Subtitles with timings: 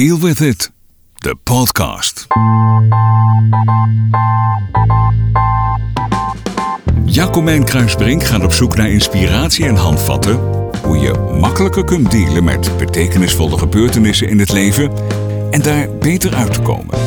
[0.00, 0.70] Deal with it.
[1.14, 2.26] De podcast.
[7.04, 10.36] Jacomijn Kruisbrink gaat op zoek naar inspiratie en handvatten
[10.82, 14.90] hoe je makkelijker kunt dealen met betekenisvolle gebeurtenissen in het leven
[15.50, 16.98] en daar beter uit te komen.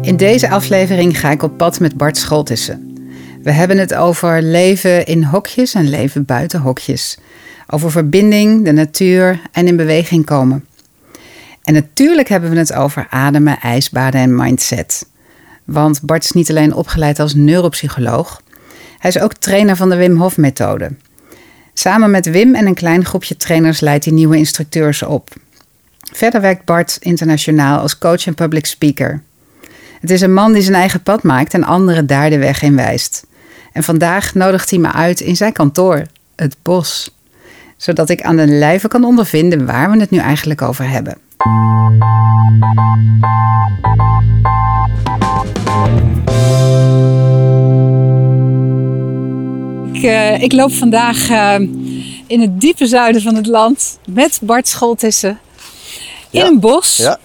[0.00, 2.96] In deze aflevering ga ik op pad met Bart Scholtissen.
[3.42, 7.18] We hebben het over leven in hokjes en leven buiten hokjes.
[7.66, 10.64] Over verbinding, de natuur en in beweging komen.
[11.70, 15.06] En natuurlijk hebben we het over ademen, ijsbaden en mindset.
[15.64, 18.42] Want Bart is niet alleen opgeleid als neuropsycholoog,
[18.98, 20.90] hij is ook trainer van de Wim Hof methode.
[21.74, 25.30] Samen met Wim en een klein groepje trainers leidt hij nieuwe instructeurs op.
[26.12, 29.22] Verder werkt Bart internationaal als coach en public speaker.
[30.00, 32.76] Het is een man die zijn eigen pad maakt en anderen daar de weg in
[32.76, 33.26] wijst.
[33.72, 36.06] En vandaag nodigt hij me uit in zijn kantoor,
[36.36, 37.16] het bos.
[37.76, 41.28] Zodat ik aan de lijve kan ondervinden waar we het nu eigenlijk over hebben.
[49.92, 51.54] Ik, uh, ik loop vandaag uh,
[52.26, 55.38] in het diepe zuiden van het land met Bart Scholtissen
[56.30, 56.46] in Ja.
[56.46, 56.96] een bos.
[56.96, 57.18] Ja,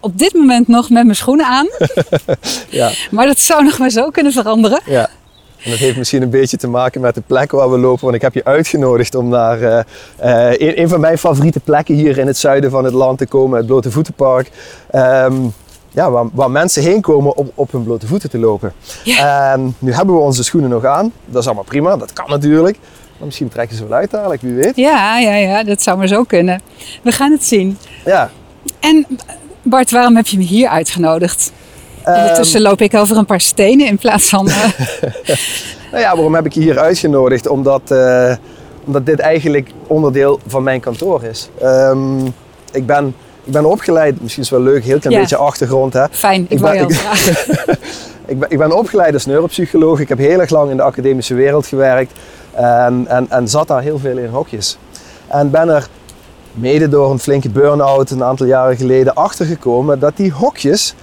[0.00, 1.66] Op dit moment nog met mijn schoenen aan.
[2.70, 4.80] ja, Maar dat zou nog maar zo kunnen veranderen.
[4.86, 5.08] ja.
[5.64, 8.02] En dat heeft misschien een beetje te maken met de plek waar we lopen.
[8.02, 9.78] Want ik heb je uitgenodigd om naar eh,
[10.16, 13.26] eh, een, een van mijn favoriete plekken hier in het zuiden van het land te
[13.26, 13.56] komen.
[13.56, 14.50] Het Blote Voetenpark.
[14.90, 15.34] Ehm,
[15.92, 18.72] ja, waar, waar mensen heen komen om op hun blote voeten te lopen.
[19.18, 21.12] En nu hebben we onze schoenen nog aan.
[21.24, 22.78] Dat is allemaal prima, dat kan natuurlijk.
[23.16, 24.76] Maar misschien trekken ze wel uit dadelijk, wie weet.
[24.76, 26.60] Ja, ja, ja, dat zou maar zo kunnen.
[27.02, 27.78] We gaan het zien.
[28.04, 28.30] Ja,
[28.80, 29.06] En
[29.62, 31.52] Bart, waarom heb je me hier uitgenodigd?
[32.04, 34.48] Ondertussen loop ik over een paar stenen in plaats van.
[34.48, 34.64] eh,
[35.90, 37.48] Nou ja, waarom heb ik je hier uitgenodigd?
[37.48, 38.34] Omdat, eh,
[38.84, 41.48] omdat dit eigenlijk onderdeel van mijn kantoor is.
[41.60, 42.26] Ehm,
[42.72, 45.20] ik, ben, ik ben opgeleid, misschien is het wel leuk, heel klein Ja.
[45.20, 45.92] beetje achtergrond.
[45.92, 46.04] Hè?
[46.10, 47.78] fijn, ik, Ik wou ben- ik- vragen.
[48.26, 50.00] Ik, ben, ik ben opgeleid als neuropsycholoog.
[50.00, 52.12] Ik heb heel erg lang in de academische wereld gewerkt.
[52.54, 54.78] En, en, en zat daar heel veel in hokjes.
[55.26, 55.88] En ben er
[56.52, 60.94] mede door een flinke burn-out een aantal jaren geleden achtergekomen dat die hokjes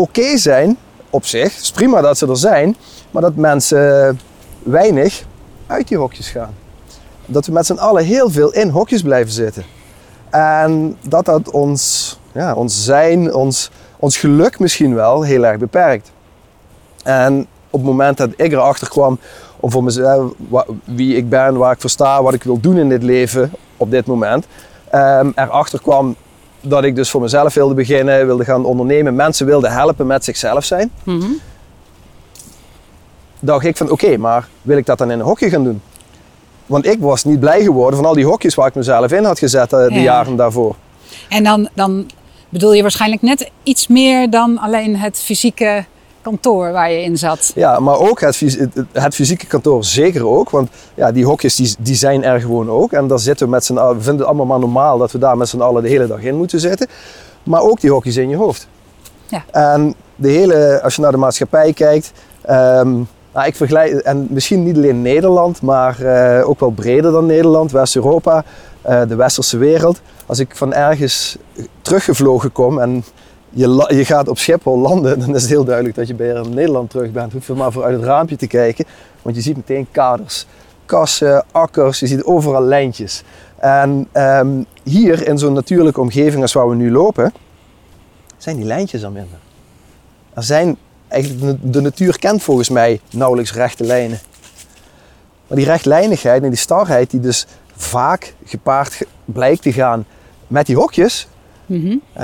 [0.00, 0.76] oké zijn
[1.10, 1.54] op zich.
[1.54, 2.76] Het is prima dat ze er zijn,
[3.10, 4.20] maar dat mensen
[4.62, 5.24] weinig
[5.66, 6.54] uit die hokjes gaan.
[7.26, 9.64] Dat we met z'n allen heel veel in hokjes blijven zitten.
[10.30, 16.12] En dat dat ons, ja, ons zijn, ons, ons geluk misschien wel heel erg beperkt.
[17.02, 19.18] En op het moment dat ik erachter kwam
[19.60, 20.32] om voor mezelf
[20.84, 23.90] wie ik ben, waar ik voor sta, wat ik wil doen in dit leven op
[23.90, 24.46] dit moment,
[24.90, 26.16] ehm, erachter kwam
[26.60, 30.64] dat ik dus voor mezelf wilde beginnen, wilde gaan ondernemen, mensen wilde helpen met zichzelf
[30.64, 30.90] zijn.
[31.04, 31.26] Mhm.
[33.40, 35.80] dacht ik van oké, maar wil ik dat dan in een hokje gaan doen?
[36.66, 39.38] Want ik was niet blij geworden van al die hokjes waar ik mezelf in had
[39.38, 40.00] gezet eh, de Ja.
[40.00, 40.74] jaren daarvoor.
[41.28, 42.10] En dan, dan
[42.48, 45.84] bedoel je waarschijnlijk net iets meer dan alleen het fysieke
[46.30, 47.52] kantoor waar je in zat.
[47.54, 48.40] Ja, maar ook het,
[48.92, 50.50] het- fysieke kantoor zeker ook.
[50.50, 52.92] Want ja, die hokjes die, die zijn er gewoon ook.
[52.92, 55.18] En daar zitten we met z'n allen, we vinden het allemaal maar normaal dat we
[55.18, 56.86] daar met z'n allen de hele dag in moeten zitten.
[57.42, 58.68] Maar ook die hokjes in je hoofd.
[59.28, 59.44] Ja.
[59.50, 62.90] En de hele, als je naar de maatschappij kijkt, ehm,
[63.32, 67.70] nou, ik vergelijk, en misschien niet alleen Nederland, maar eh, ook wel breder dan Nederland,
[67.72, 68.44] West-Europa,
[68.82, 70.00] eh, de westerse wereld.
[70.26, 71.36] Als ik van ergens
[71.82, 73.04] teruggevlogen kom en
[73.56, 76.90] je, je gaat op Schiphol landen, dan is het heel duidelijk dat je bij Nederland
[76.90, 77.32] terug bent.
[77.32, 78.84] Hoef je maar voor uit het raampje te kijken,
[79.22, 80.46] want je ziet meteen kaders,
[80.86, 83.22] kassen, akkers, je ziet overal lijntjes.
[83.56, 87.32] En ehm, hier in zo'n natuurlijke omgeving als waar we nu lopen,
[88.36, 89.38] zijn die lijntjes er minder.
[90.34, 90.76] Er zijn,
[91.08, 94.18] eigenlijk, de- natuur kent volgens mij nauwelijks rechte lijnen.
[95.48, 97.46] Maar die rechtlijnigheid en die starheid die dus
[97.76, 100.04] vaak gepaard ge- blijkt te gaan
[100.46, 101.28] met die hokjes,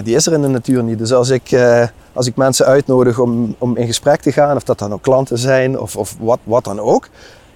[0.05, 0.99] Die is er in de natuur niet.
[0.99, 4.63] Dus als ik, eh, als ik mensen uitnodig om, om in gesprek te gaan, of
[4.63, 7.09] dat dan ook klanten zijn of, of wat, wat dan ook,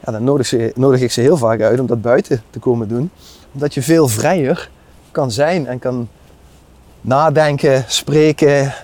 [0.05, 2.89] ja, dan nodig, ze, nodig ik ze heel vaak uit om dat buiten te komen
[2.89, 3.11] doen.
[3.53, 4.71] Omdat je veel vrijer
[5.11, 6.09] kan zijn en kan
[7.01, 8.75] nadenken, spreken,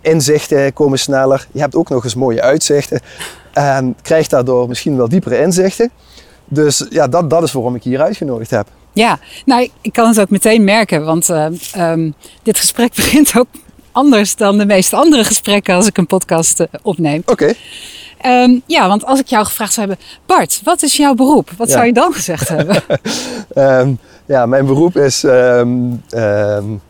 [0.00, 1.46] inzichten komen sneller.
[1.52, 3.00] Je hebt ook nog eens mooie uitzichten
[3.52, 5.90] en krijgt daardoor misschien wel diepere inzichten.
[6.44, 8.68] Dus ja, dat, dat is waarom ik hier uitgenodigd heb.
[8.92, 12.10] Ja, nou, ik- kan het ook meteen merken, want eh, ehm,
[12.42, 13.46] dit gesprek begint ook
[13.92, 17.22] anders dan de meeste andere gesprekken als ik een podcast eh, opneem.
[17.26, 17.52] Oké.
[18.20, 21.50] Ehm, ja, want als ik jou gevraagd zou hebben, Bart, wat is jouw beroep?
[21.56, 21.72] Wat Ja.
[21.74, 22.82] zou je dan gezegd hebben?
[23.54, 23.92] Ehm,
[24.26, 25.70] ja, mijn beroep is ehm,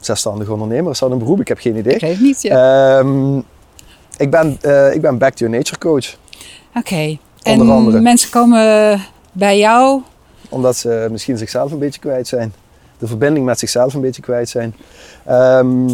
[0.01, 0.91] zelfstandig ondernemer.
[0.93, 1.41] Is dat een beroep?
[1.41, 1.95] Ik heb geen idee.
[1.95, 2.43] Ik weet het niet.
[2.43, 2.99] Ja.
[4.17, 6.17] Ik, ben, eh, ik ben Back to Nature coach.
[6.75, 7.19] Oké.
[7.43, 8.01] En andere.
[8.01, 9.01] mensen komen
[9.33, 10.01] bij jou.
[10.53, 12.55] Omdat ze misschien zichzelf een beetje kwijt zijn.
[12.99, 14.75] de verbinding met zichzelf een beetje kwijt zijn.
[15.25, 15.89] Ehm,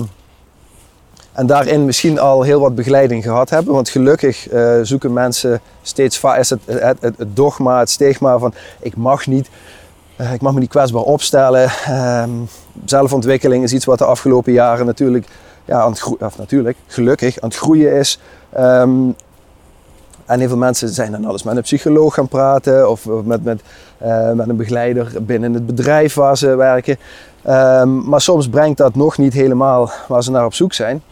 [1.33, 3.75] en daarin misschien al heel wat begeleiding gehad hebben.
[3.75, 6.61] Want gelukkig uh, zoeken mensen steeds vaak, is het,
[7.01, 9.49] het, dogma, het stigma van ik mag niet,
[10.21, 11.71] uh, ik mag me niet kwetsbaar opstellen.
[11.91, 12.49] Um,
[12.85, 15.27] zelfontwikkeling is iets wat de afgelopen jaren natuurlijk,
[15.65, 18.21] ja, aan het of natuurlijk, gelukkig aan het groeien is.
[18.59, 19.15] Um,
[20.29, 23.61] en heel veel mensen zijn dan alles met een psycholoog gaan praten of met, met,
[24.03, 26.97] uh, met een begeleider binnen het bedrijf waar ze werken.
[27.49, 31.03] Um, maar soms brengt dat nog niet helemaal waar ze naar op zoek zijn.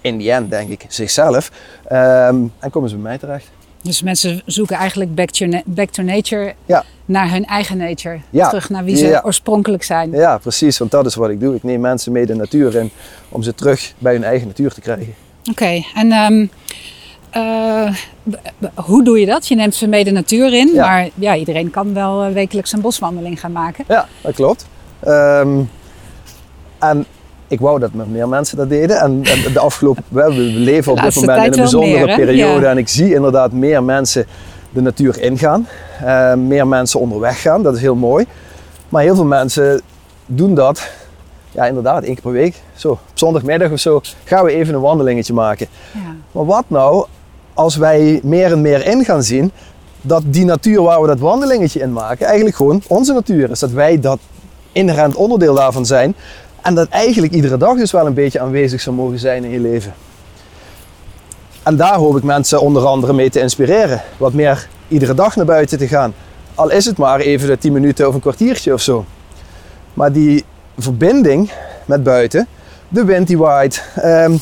[0.00, 1.50] In die end denk ik zichzelf.
[1.84, 3.50] Um, en komen ze bij mij terecht.
[3.82, 6.84] Dus mensen zoeken eigenlijk back to, back to nature, ja.
[7.04, 8.20] naar hun eigen nature.
[8.30, 8.48] Ja.
[8.48, 9.22] Terug naar wie ze ja.
[9.24, 10.10] oorspronkelijk zijn.
[10.10, 10.78] Ja, precies.
[10.78, 11.54] Want dat is wat ik doe.
[11.54, 12.90] Ik neem mensen mee de natuur in
[13.28, 15.14] om ze terug bij hun eigen natuur te krijgen.
[15.40, 15.86] Oké, okay.
[15.94, 16.50] en um,
[17.36, 17.96] uh,
[18.74, 19.48] hoe doe je dat?
[19.48, 20.86] Je neemt ze mee de natuur in, ja.
[20.86, 23.84] maar ja, iedereen kan wel uh, wekelijks een boswandeling gaan maken.
[23.88, 24.66] Ja, dat klopt.
[25.06, 25.70] Um,
[26.78, 27.06] en
[27.48, 29.00] ik wou dat meer mensen dat deden.
[29.00, 32.64] En, en de afgelopen, we leven op dit moment in een bijzondere meer, periode.
[32.64, 32.70] Ja.
[32.70, 34.26] En ik zie inderdaad meer mensen
[34.70, 35.66] de natuur ingaan.
[36.04, 38.26] Uh, meer mensen onderweg gaan, dat is heel mooi.
[38.88, 39.80] Maar heel veel mensen
[40.26, 40.90] doen dat,
[41.50, 42.62] ja inderdaad, één keer per week.
[42.74, 45.66] Zo, op zondagmiddag of zo gaan we even een wandelingetje maken.
[45.92, 46.14] Ja.
[46.32, 47.06] Maar wat nou
[47.54, 49.52] als wij meer en meer in gaan zien
[50.00, 53.58] dat die natuur waar we dat wandelingetje in maken eigenlijk gewoon onze natuur is.
[53.58, 54.18] Dat wij dat
[54.72, 56.14] inherent onderdeel daarvan zijn.
[56.62, 59.60] En dat eigenlijk iedere dag dus wel een beetje aanwezig zou mogen zijn in je
[59.60, 59.94] leven.
[61.62, 64.02] En daar hoop ik mensen onder andere mee te inspireren.
[64.16, 66.14] Wat meer iedere dag naar buiten te gaan.
[66.54, 69.04] Al is het maar even de 10 minuten of een kwartiertje of zo.
[69.94, 70.44] Maar die
[70.78, 71.50] verbinding
[71.84, 72.46] met buiten,
[72.88, 74.40] de wind die waait, um,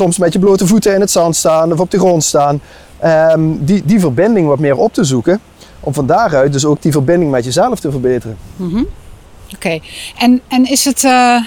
[0.00, 2.60] soms met je blote voeten in het zand staan of op de grond staan,
[3.04, 5.40] um, die, die verbinding wat meer op te zoeken.
[5.80, 8.36] Om van daaruit dus ook die verbinding met jezelf te verbeteren.
[8.56, 8.86] Mm -hmm.
[9.54, 9.80] Oké,
[10.18, 11.44] en, en is het uh,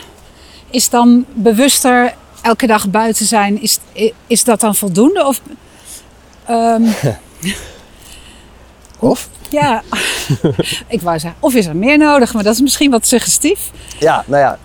[0.70, 3.80] is dan bewuster elke dag buiten zijn, is,
[4.28, 5.26] is dat dan voldoende?
[5.26, 5.42] Of,
[6.50, 6.86] um,
[9.14, 9.30] of?
[9.50, 9.82] Ja,
[10.88, 13.72] ik wou zeggen, of is er meer nodig, maar dat is misschien wat suggestief.
[14.00, 14.58] Ja, nou ja,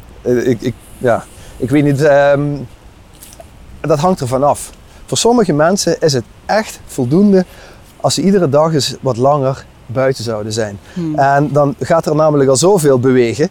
[0.43, 1.25] ik, ik, ja,
[1.57, 2.67] ik weet niet, um,
[3.81, 4.71] dat hangt ervan af.
[5.07, 7.45] Voor sommige mensen is het echt voldoende
[8.01, 10.79] als ze iedere dag eens wat langer buiten zouden zijn.
[10.95, 11.19] Hmm.
[11.19, 13.49] En dan gaat er namelijk al zoveel bewegen.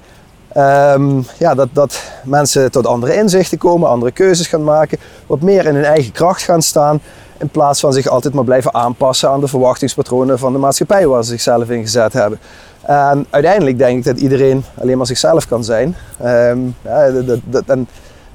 [0.57, 4.97] Um, ja, dat, dat mensen tot andere inzichten komen, andere keuzes gaan maken,
[5.27, 7.01] wat meer in hun eigen kracht gaan staan,
[7.39, 11.23] in plaats van zich altijd maar blijven aanpassen aan de verwachtingspatronen van de maatschappij waar
[11.23, 12.39] ze zichzelf in gezet hebben.
[12.81, 15.95] En uiteindelijk denk ik dat iedereen alleen maar zichzelf kan zijn.
[16.25, 17.87] Um, ja, dat, dat, en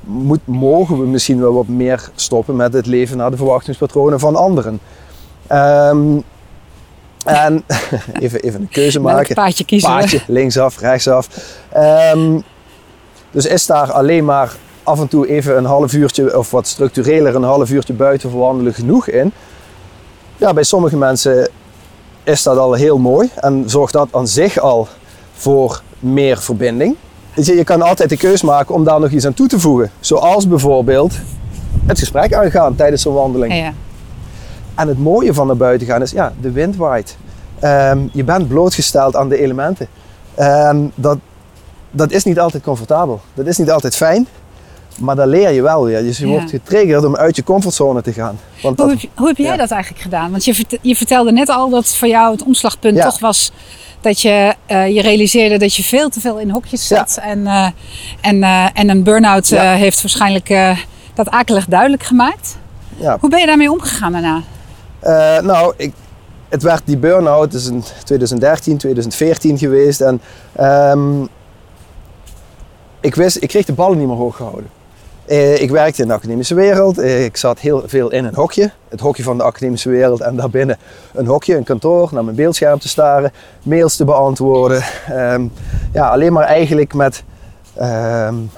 [0.05, 4.37] moet, mogen we misschien wel wat meer stoppen met het leven naar de verwachtingspatronen van
[4.37, 4.81] anderen.
[5.53, 6.23] Um,
[7.25, 7.65] en
[8.21, 9.35] even, even een keuze maken.
[9.35, 9.91] paadje kiezen.
[9.91, 11.29] Paadje, linksaf, rechtsaf.
[12.15, 12.43] Um,
[13.31, 17.35] dus is daar alleen maar af en toe even een half uurtje of wat structureler
[17.35, 19.33] een half uurtje buiten verwandelen genoeg in?
[20.37, 21.49] Ja, bij sommige mensen
[22.25, 24.89] is dat al heel mooi en zorgt dat aan zich al
[25.33, 26.97] voor meer verbinding.
[27.35, 29.61] Dus je, je kan altijd de keus maken om daar nog iets aan toe te
[29.61, 29.91] voegen.
[30.01, 31.15] Zoals bijvoorbeeld
[31.87, 33.55] het gesprek aangaan tijdens zo'n wandeling.
[33.55, 33.73] Ja.
[34.75, 37.17] En het mooie van naar buiten gaan is, ja, de wind waait.
[37.65, 39.87] Um, je bent blootgesteld aan de elementen.
[40.39, 41.19] Um, dat,
[41.91, 43.21] dat is niet altijd comfortabel.
[43.35, 44.27] Dat is niet altijd fijn.
[44.99, 46.03] Maar daar leer je wel weer.
[46.03, 46.33] Dus je ja.
[46.33, 48.39] wordt getriggerd om uit je comfortzone te gaan.
[48.63, 49.57] Want hoe, dat, heb, hoe heb jij ja.
[49.57, 50.31] dat eigenlijk gedaan?
[50.31, 53.05] Want je, je vertelde net al dat voor jou het omslagpunt ja.
[53.05, 53.53] toch was
[54.01, 57.19] dat je uh, je realiseerde dat je veel te veel in hokjes zat.
[57.23, 57.69] En, uh,
[58.21, 60.77] en, uh, en een burn-out heeft waarschijnlijk
[61.15, 62.57] dat akelig duidelijk gemaakt.
[63.21, 64.43] Hoe ben je daarmee omgegaan daarna?
[65.43, 65.93] Nou, ik,
[66.53, 70.01] het werd die burn-out is in 2013, 2014 geweest.
[70.01, 70.21] En
[70.61, 71.29] um,
[73.01, 74.71] ik, wist, ik kreeg de ballen niet meer hoog gehouden.
[75.29, 76.99] Uh, ik werkte in de academische wereld.
[76.99, 78.71] Uh, ik zat heel veel in een hokje.
[78.89, 80.21] Het hokje van de academische wereld.
[80.21, 80.79] En daarbinnen
[81.15, 83.33] een hokje, een kantoor, naar mijn beeldscherm te staren.
[83.63, 84.83] Mails te beantwoorden.
[85.11, 85.53] Um,
[85.93, 87.23] ja, alleen maar eigenlijk met...
[87.81, 88.51] Um,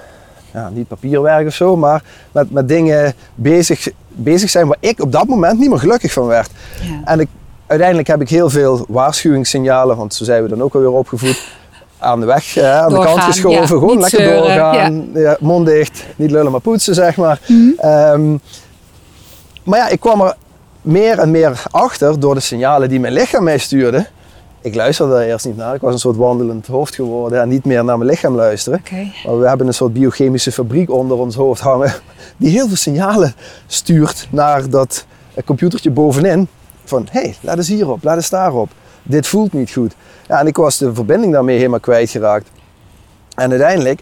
[0.52, 2.02] ja, niet papierwerk of zo, maar
[2.32, 6.26] met, met dingen bezig, bezig zijn waar ik op dat moment niet meer gelukkig van
[6.26, 6.50] werd.
[6.80, 7.00] Ja.
[7.04, 7.28] En ik,
[7.66, 11.46] uiteindelijk heb ik heel veel waarschuwingssignalen, want zo zijn we dan ook alweer opgevoed,
[11.98, 13.60] aan de weg, hè, aan doorgaan, de kant geschoven.
[13.60, 15.36] Ja, gewoon lekker zeuren, doorgaan, ja.
[15.40, 17.40] mond dicht, niet lullen maar poetsen, zeg maar.
[17.46, 18.40] Mm um,
[19.64, 20.36] maar ja, ik kwam er
[20.82, 24.06] meer en meer achter door de signalen die mijn lichaam mij stuurde
[24.64, 25.74] ik luisterde daar eerst niet naar.
[25.74, 28.78] Ik was een soort wandelend hoofd geworden en niet meer naar mijn lichaam luisteren.
[28.78, 29.12] Okay.
[29.26, 31.94] Maar we hebben een soort biochemische fabriek onder ons hoofd hangen
[32.36, 33.34] die heel veel signalen
[33.66, 35.06] stuurt naar dat
[35.44, 36.48] computertje bovenin.
[36.84, 38.70] Van hé, hey, laat eens hierop, laat eens daarop.
[39.06, 39.94] Dit voelt niet goed.
[40.28, 42.48] Ja, en ik was de verbinding daarmee helemaal kwijtgeraakt.
[43.34, 44.00] En uiteindelijk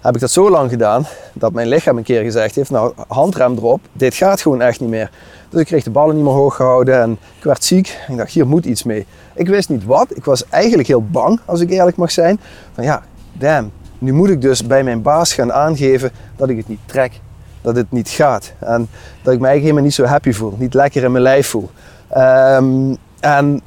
[0.00, 3.56] heb ik dat zo lang gedaan dat mijn lichaam een keer gezegd heeft: Nou, handrem
[3.56, 5.10] erop, dit gaat gewoon echt niet meer.
[5.48, 7.98] Dus ik kreeg de ballen niet meer hoog gehouden en ik werd ziek.
[8.08, 9.06] Ik dacht: Hier moet iets mee.
[9.34, 10.16] Ik wist niet wat.
[10.16, 12.40] Ik was eigenlijk heel bang, als ik eerlijk mag zijn.
[12.74, 13.02] Van ja,
[13.32, 17.20] damn, nu moet ik dus bij mijn baas gaan aangeven dat ik het niet trek.
[17.62, 18.52] Dat het niet gaat.
[18.58, 18.88] En
[19.22, 20.54] dat ik me eigenlijk helemaal niet zo happy voel.
[20.58, 21.70] Niet lekker in mijn lijf voel.
[22.08, 23.60] Ehm, en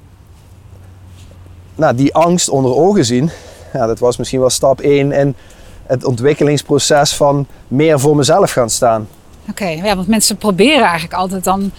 [1.76, 3.30] nou, die angst onder ogen zien,
[3.74, 5.36] ja, dat was misschien wel stap 1 in
[5.84, 9.08] het ontwikkelingsproces van meer voor mezelf gaan staan.
[9.50, 11.72] Oké, ja, want mensen proberen eigenlijk altijd dan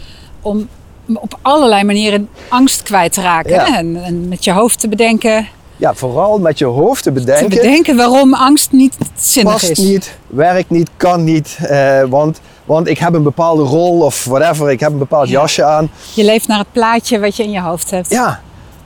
[0.43, 0.69] om
[1.15, 3.51] op allerlei manieren angst kwijt te raken.
[3.51, 3.77] Ja.
[3.79, 7.49] En, en met je hoofd te bedenken, Ja, vooral met je hoofd te te bedenken.
[7.49, 9.79] bedenken waarom angst niet zinnig past is.
[9.79, 11.59] niet, werkt niet, kan niet.
[11.61, 14.71] eh, want, want ik heb een bepaalde rol of whatever.
[14.71, 15.41] Ik heb een bepaald Ja.
[15.41, 15.91] jasje aan.
[16.15, 18.11] Je leeft naar het plaatje wat je in je hoofd hebt.
[18.11, 18.41] Ja,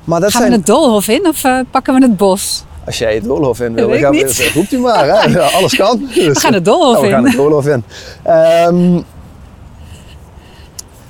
[0.09, 0.53] maar dat Gaan zijn...
[0.53, 2.65] we het doolhof in of eh, pakken we het bos?
[2.87, 5.05] Als jij het doolhof in wil, dan gaan we, roept u maar.
[5.07, 5.41] Hè?
[5.59, 6.09] Alles kan.
[6.15, 7.13] Dus, We gaan het doolhof ja, we in.
[7.13, 7.85] gaan het doolhof in.
[8.23, 9.01] Ehm,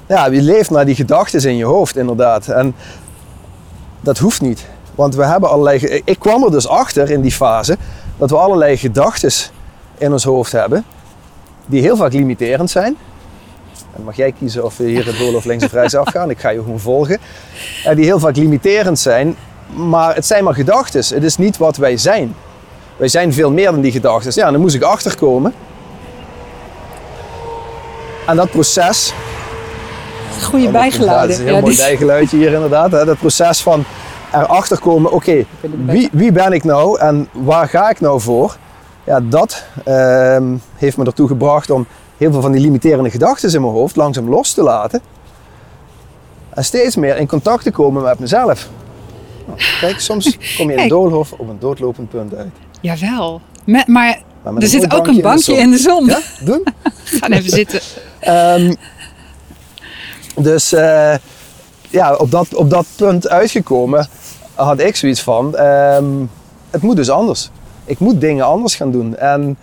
[0.06, 2.48] ja, je leeft naar die gedachten in je hoofd, inderdaad.
[2.48, 2.74] En
[4.00, 4.66] dat hoeft niet.
[4.94, 6.02] Want we hebben allerlei...
[6.04, 7.76] Ik kwam er dus achter in die fase
[8.16, 9.32] dat we allerlei gedachten
[9.98, 10.84] in ons hoofd hebben
[11.66, 12.96] die heel vaak limiterend zijn.
[13.96, 16.30] En mag jij kiezen of we hier het doolhof links of rechts afgaan.
[16.30, 17.18] Ik ga je gewoon volgen.
[17.84, 19.36] Eh, die heel vaak limiterend zijn,
[19.74, 21.14] maar het zijn maar gedachten.
[21.14, 22.34] Het is niet wat wij zijn.
[22.96, 24.32] Wij zijn veel meer dan die gedachten.
[24.34, 25.54] Ja, dan moest ik achterkomen.
[28.26, 29.12] En dat proces.
[30.42, 31.30] Goede bijgeluiden.
[31.30, 32.90] is een heel Ja, mooi die- bijgeluidje hier inderdaad.
[32.92, 33.04] Hè.
[33.04, 33.84] Dat proces van
[34.32, 35.12] erachter komen.
[35.12, 35.44] Oké,
[35.84, 38.56] wie, wie ben ik nou en waar ga ik nou voor?
[39.04, 40.44] Ja, dat ehm,
[40.76, 41.86] heeft me ertoe gebracht om
[42.18, 45.00] heel veel van die limiterende gedachten in mijn hoofd langzaam los te laten.
[46.50, 48.68] En steeds meer in contact te komen met mezelf.
[49.46, 52.50] Nou, kijk, soms kom je in een doolhof op een doodlopend punt uit.
[52.80, 53.40] Jawel.
[53.64, 56.06] Met, maar Maar met er zit ook een bankje in de zon.
[56.06, 56.62] Ja, doen.
[57.20, 57.80] Gaan even zitten.
[58.18, 58.74] Ehm,
[60.36, 61.14] dus eh,
[61.90, 64.08] ja, op dat, op dat punt uitgekomen
[64.54, 66.24] had ik zoiets van, ehm,
[66.70, 67.50] het moet dus anders.
[67.84, 69.16] Ik moet dingen anders gaan doen.
[69.16, 69.56] En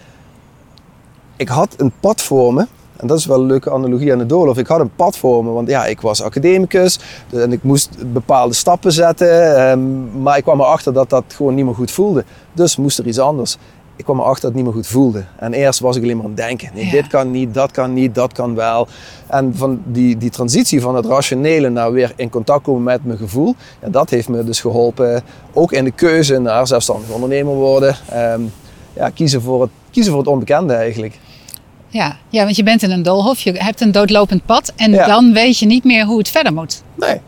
[1.35, 2.65] ik had een pad voor me.
[2.95, 4.57] En dat is wel een leuke analogie aan de doolhof.
[4.57, 6.99] Ik had een pad voor me, want ja, ik was academicus
[7.33, 9.55] en ik moest bepaalde stappen zetten.
[9.69, 12.23] ehm, maar ik kwam erachter dat dat gewoon niet meer goed voelde.
[12.53, 13.57] Dus moest er iets anders.
[13.95, 15.23] Ik kwam erachter dat het niet meer goed voelde.
[15.35, 16.69] En eerst was ik alleen maar aan het denken.
[16.73, 16.91] Nee, Ja.
[16.91, 18.87] dit kan niet, dat kan niet, dat kan wel.
[19.27, 23.17] En van die, die transitie van het rationele naar weer in contact komen met mijn
[23.17, 23.55] gevoel.
[23.81, 25.23] Ja, dat heeft me dus geholpen.
[25.53, 27.95] Ook in de keuze naar zelfstandig ondernemer worden.
[28.09, 28.41] Ehm,
[28.93, 31.19] ja, kiezen, voor het, kiezen voor het onbekende eigenlijk.
[31.95, 32.15] Ja.
[32.29, 33.39] ja, want je bent in een doolhof.
[33.39, 34.73] Je hebt een doodlopend pad.
[34.75, 35.05] En Ja.
[35.07, 36.83] dan weet je niet meer hoe het verder moet.
[36.95, 37.19] Nee.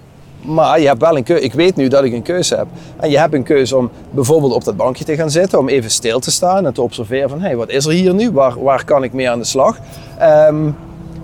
[0.41, 1.43] Maar je hebt wel een keuze.
[1.43, 2.67] Ik weet nu dat ik een keuze heb.
[2.99, 5.59] En je hebt een keuze om bijvoorbeeld op dat bankje te gaan zitten.
[5.59, 7.39] Om even stil te staan en te observeren van...
[7.39, 8.31] Hé, hey, wat is er hier nu?
[8.31, 9.77] Waar, waar kan ik mee aan de slag?
[10.19, 10.63] Ehm,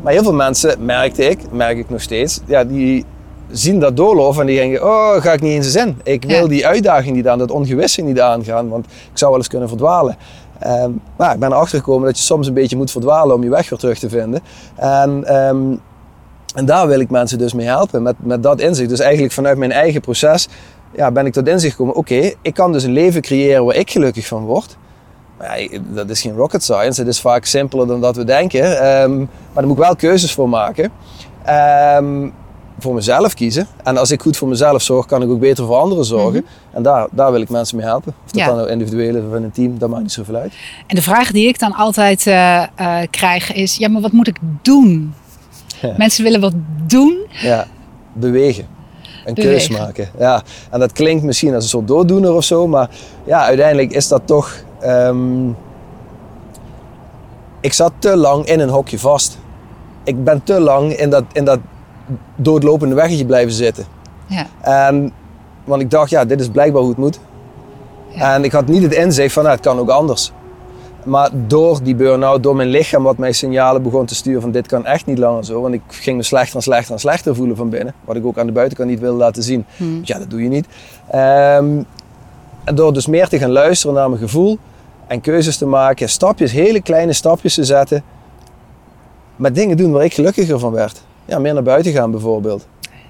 [0.02, 2.40] maar heel veel mensen, merkte ik, merk ik nog steeds...
[2.46, 3.06] Ja, die
[3.52, 4.84] zien dat doorlopen en die denken...
[4.84, 5.98] Oh, ga ik niet eens in.
[6.04, 6.48] Ik wil Ja.
[6.48, 8.70] die uitdaging niet aan, dat ongewisse niet aangaan.
[8.70, 10.18] Want ik zou wel eens kunnen verdwalen.
[10.64, 13.50] Ehm, maar ik ben erachter gekomen dat je soms een beetje moet verdwalen om je
[13.50, 14.42] weg weer terug te vinden.
[14.76, 15.24] En...
[15.26, 15.76] ehm,
[16.54, 18.90] en daar wil ik mensen dus mee helpen, met, met dat inzicht.
[18.90, 20.48] Dus eigenlijk vanuit mijn eigen proces
[20.96, 21.96] ja, ben ik tot inzicht gekomen.
[21.96, 24.78] Oké, ik kan dus een leven creëren waar ik gelukkig van word.
[25.38, 27.00] Maar ja, dat is geen rocket science.
[27.00, 28.80] Het is vaak simpeler dan dat we denken.
[28.80, 30.92] Ehm, maar daar moet ik wel keuzes voor maken.
[32.80, 33.68] Voor mezelf kiezen.
[33.84, 36.46] En als ik goed voor mezelf zorg, kan ik ook beter voor anderen zorgen.
[36.72, 38.14] En daar, daar wil ik mensen mee helpen.
[38.26, 38.48] Of dat Ja.
[38.48, 40.54] dan nou individueel of in een team, dat maakt niet zoveel uit.
[40.88, 42.68] En de vraag die ik dan altijd eh, eh,
[43.10, 45.14] krijg is: ja, maar wat moet ik doen?
[45.82, 45.94] Ja.
[45.98, 46.54] Mensen willen wat
[46.88, 47.18] doen.
[47.30, 47.68] Ja,
[48.14, 48.66] bewegen.
[49.26, 50.10] Een keus maken.
[50.20, 50.42] Ja.
[50.72, 52.90] En dat klinkt misschien als een soort dooddoener of zo, maar
[53.26, 54.54] ja, uiteindelijk is dat toch.
[54.82, 55.50] ehm,
[57.62, 59.38] ik zat te lang in een hokje vast.
[60.04, 61.60] Ik ben te lang in dat, in dat
[62.36, 63.86] doodlopende weggetje blijven zitten.
[64.28, 64.48] Ja.
[64.62, 65.14] En,
[65.64, 67.20] want ik dacht, ja, dit is blijkbaar hoe het moet.
[68.10, 68.34] Ja.
[68.34, 70.32] En ik had niet het inzicht van, nou, het kan ook anders.
[71.06, 74.68] Maar door die burn-out, door mijn lichaam wat mij signalen begon te sturen van dit
[74.68, 75.62] kan echt niet langer zo.
[75.62, 77.94] Want ik ging me slechter en slechter en slechter voelen van binnen.
[78.06, 79.66] Wat ik ook aan de buitenkant niet wilde laten zien.
[79.78, 80.02] Hmm.
[80.04, 80.66] Ja, dat doe je niet.
[81.12, 81.82] Ehm,
[82.64, 84.58] en door dus meer te gaan luisteren naar mijn gevoel
[85.08, 88.04] en keuzes te maken, stapjes, hele kleine stapjes te zetten.
[89.36, 91.02] Met dingen doen waar ik gelukkiger van werd.
[91.26, 92.68] Ja, meer naar buiten gaan bijvoorbeeld.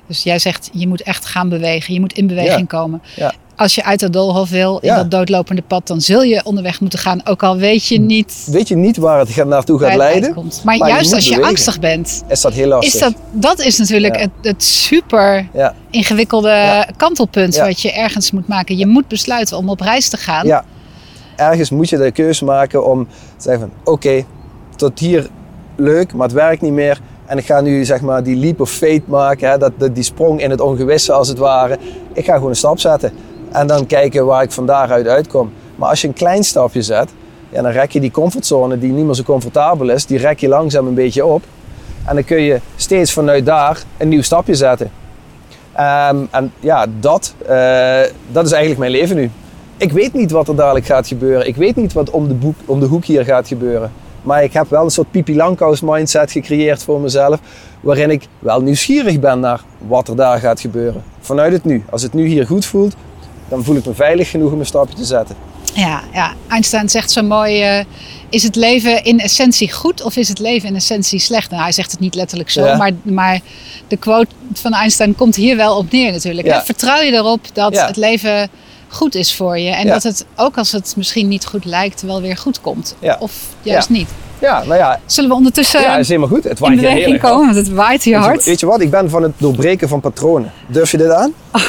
[0.08, 1.94] Dus jij zegt: je moet echt gaan bewegen.
[1.94, 3.02] Je moet in beweging komen.
[3.16, 3.34] Ja.
[3.56, 4.96] Als je uit dat doolhof wil, in Ja.
[4.96, 7.22] dat doodlopende pad, dan zul je onderweg moeten gaan.
[7.26, 10.52] Ook al weet je niet Weet je niet waar het naartoe gaat leiden.
[10.64, 11.50] Maar, juist als je bewegen.
[11.50, 12.94] angstig bent, is dat heel lastig.
[12.94, 15.48] is dat, dat is natuurlijk het, het super
[15.90, 18.78] ingewikkelde kantelpunt wat je ergens moet maken.
[18.78, 20.46] Je moet besluiten om op reis te gaan.
[20.48, 20.66] ja,
[21.36, 24.26] ergens moet je de keuze maken om te zeggen van oké,
[24.76, 25.28] tot hier
[25.76, 27.00] leuk, maar het werkt niet meer.
[27.34, 30.04] En ik ga nu zeg maar die leap of fate maken, hè, dat, dat, die
[30.04, 31.78] sprong in het ongewisse als het ware.
[32.14, 33.12] Ik ga gewoon een stap zetten
[33.52, 35.52] en dan kijken waar ik van daaruit uitkom.
[35.76, 37.10] Maar als je een klein stapje zet,
[37.50, 40.48] ja, dan rek je die comfortzone die niet meer zo comfortabel is, die rek je
[40.48, 41.44] langzaam een beetje op.
[42.06, 44.92] En dan kun je steeds vanuit daar een nieuw stapje zetten.
[45.74, 49.32] Ehm, en ja, dat, eh, dat is eigenlijk mijn leven nu.
[49.78, 51.48] Ik weet niet wat er dadelijk gaat gebeuren.
[51.48, 53.92] Ik weet niet wat om de, boek, om de hoek hier gaat gebeuren.
[54.24, 55.42] Maar ik heb wel een soort Pipi
[55.82, 57.40] mindset gecreëerd voor mezelf.
[57.82, 61.04] Waarin ik wel nieuwsgierig ben naar wat er daar gaat gebeuren.
[61.20, 61.84] Vanuit het nu.
[61.90, 62.96] Als het nu hier goed voelt,
[63.48, 65.36] dan voel ik me veilig genoeg om een stapje te zetten.
[65.74, 66.34] Ja, ja.
[66.48, 67.86] Einstein zegt zo mooi: uh,
[68.30, 71.50] is het leven in essentie goed of is het leven in essentie slecht?
[71.50, 72.78] Nou, hij zegt het niet letterlijk zo, ja.
[72.78, 73.40] maar, maar
[73.88, 76.48] de quote van Einstein komt hier wel op neer natuurlijk.
[76.48, 76.64] Ja.
[76.64, 78.50] Vertrouw je erop dat het leven
[78.94, 82.22] goed is voor je en dat het, ook als het misschien niet goed lijkt, wel
[82.22, 82.96] weer goed komt.
[83.20, 83.32] Of
[83.62, 84.10] juist niet.
[84.40, 85.00] Ja, nou ja.
[85.06, 86.44] Zullen we ondertussen ja, is helemaal goed.
[86.44, 88.46] Het waait in beweging komen, want het waait hier hard.
[88.46, 90.52] Weet je wat, ik ben van het doorbreken van patronen.
[90.68, 91.34] Durf je dit aan?
[91.52, 91.62] Oh,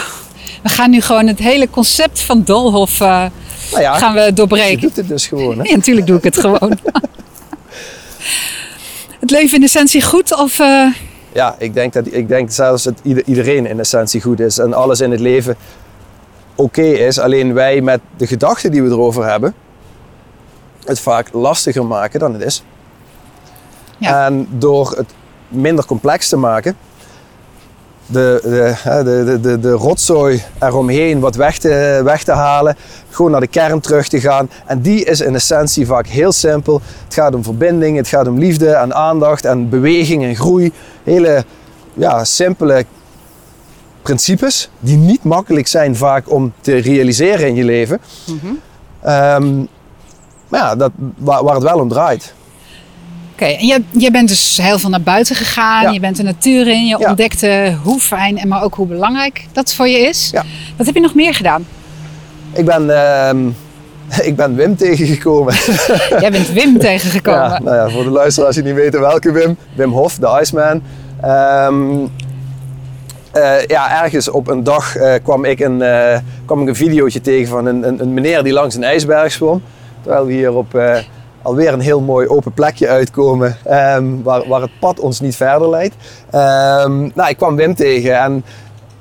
[0.62, 3.24] we gaan nu gewoon het hele concept van Dolhof uh,
[3.70, 4.70] nou ja, gaan we doorbreken.
[4.70, 5.58] Je doet het dus gewoon.
[5.58, 5.62] Hè?
[5.64, 6.70] Ja, natuurlijk doe ik het gewoon.
[9.20, 10.58] het leven in essentie goed of...
[10.58, 10.86] Uh...
[11.32, 14.58] Ja, ik denk, dat, ik denk zelfs dat iedereen in essentie goed is.
[14.58, 15.56] En alles in het leven
[16.54, 17.18] oké is.
[17.18, 19.54] Alleen wij met de gedachten die we erover hebben...
[20.84, 22.64] het vaak lastiger maken dan het is.
[23.98, 24.26] Ja.
[24.26, 25.14] En door het
[25.48, 26.76] minder complex te maken
[28.06, 32.76] de, de, de, de, de rotzooi eromheen wat weg te, weg te halen.
[33.10, 34.50] Gewoon naar de kern terug te gaan.
[34.66, 36.80] En die is in essentie vaak heel simpel.
[37.04, 40.72] Het gaat om verbinding, het gaat om liefde en aandacht en beweging en groei.
[41.02, 41.44] Hele
[41.94, 42.84] ja, simpele
[44.04, 48.00] principes die niet makkelijk zijn vaak om te realiseren in je leven.
[48.26, 49.68] Mm
[50.48, 52.34] maar ja, dat, waar, waar het wel om draait.
[53.32, 55.92] Oké, en je, je bent dus heel veel naar buiten gegaan.
[55.92, 56.86] Je bent de natuur in.
[56.86, 60.28] Je ontdekte hoe fijn en maar ook hoe belangrijk dat voor je is.
[60.32, 60.44] Ja.
[60.76, 61.66] Wat heb je nog meer gedaan?
[62.52, 63.30] Ik ben, uh,
[64.28, 65.54] ik ben Wim tegengekomen.
[66.20, 67.50] Jij bent Wim tegengekomen?
[67.50, 69.56] Ja, nou ja, voor de luisteraars die niet weten welke Wim.
[69.74, 70.82] Wim Hof, de Iceman.
[71.24, 72.10] Um,
[73.66, 77.48] ja, ergens op een dag uh, kwam, ik een, uh, kwam ik een videootje tegen
[77.48, 79.62] van een, een, een, meneer die langs een ijsberg zwom.
[80.02, 80.80] Terwijl we hier op
[81.42, 85.70] alweer een heel mooi open plekje uitkomen um, waar, waar het pad ons niet verder
[85.70, 85.94] leidt.
[86.26, 88.44] Um, nou, ik kwam Wim tegen en,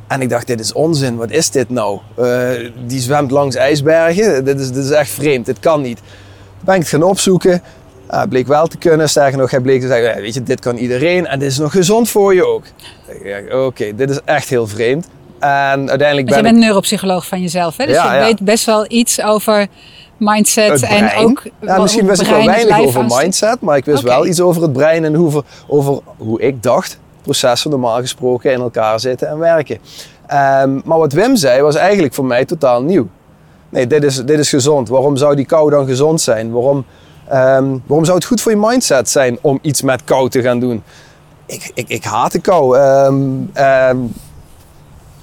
[0.08, 2.00] en ik dacht, dit is onzin, wat is dit nou?
[2.86, 5.98] Die zwemt langs ijsbergen, dit is, dit is echt vreemd, dit kan niet.
[5.98, 7.62] Toen ben ik het gaan opzoeken.
[8.14, 9.10] Uh, bleek wel te kunnen.
[9.10, 11.72] Sterker nog, hij bleek te zeggen: Weet je, dit kan iedereen en dit is nog
[11.72, 12.64] gezond voor je ook.
[13.52, 15.08] Oké, dit is echt heel vreemd.
[15.40, 17.86] En uiteindelijk ben je bent neuropsycholoog van jezelf, hè?
[17.86, 19.68] dus je weet best wel iets over
[20.18, 21.44] mindset en ook.
[21.62, 25.06] Ja, misschien best wel weinig over mindset, maar ik wist wel iets over het brein
[25.06, 29.78] en hoe, over hoe ik dacht processen normaal gesproken in elkaar zitten en werken.
[30.32, 33.08] Um, maar wat Wim zei was eigenlijk voor mij totaal nieuw.
[33.70, 34.90] Nee, dit is, dit is gezond.
[34.90, 36.52] Waarom zou die kou dan gezond zijn?
[36.52, 36.86] Waarom,
[37.32, 40.60] um, waarom zou het goed voor je mindset zijn om iets met kou te gaan
[40.60, 40.84] doen?
[41.46, 42.78] Ik, ik, ik haat de kou.
[42.78, 43.52] Um,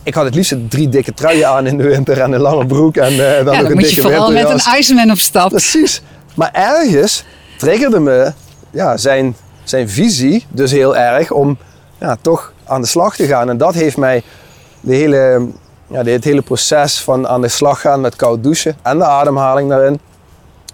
[0.02, 2.96] ik had het liefst drie dikke truien aan in de winter en een lange broek
[2.96, 5.48] en uh, dan ja, nog dan een moet je vooral met een Iceman op stap.
[5.48, 6.02] Precies.
[6.34, 7.24] Maar ergens
[7.58, 8.32] triggerde me
[8.70, 11.58] ja, zijn, zijn visie dus heel erg om
[11.98, 13.50] ja, toch aan de slag te gaan.
[13.50, 14.22] En dat heeft mij
[14.80, 15.46] de hele,
[15.86, 19.68] ja, het hele proces van aan de slag gaan met koud douchen en de ademhaling
[19.68, 20.00] daarin.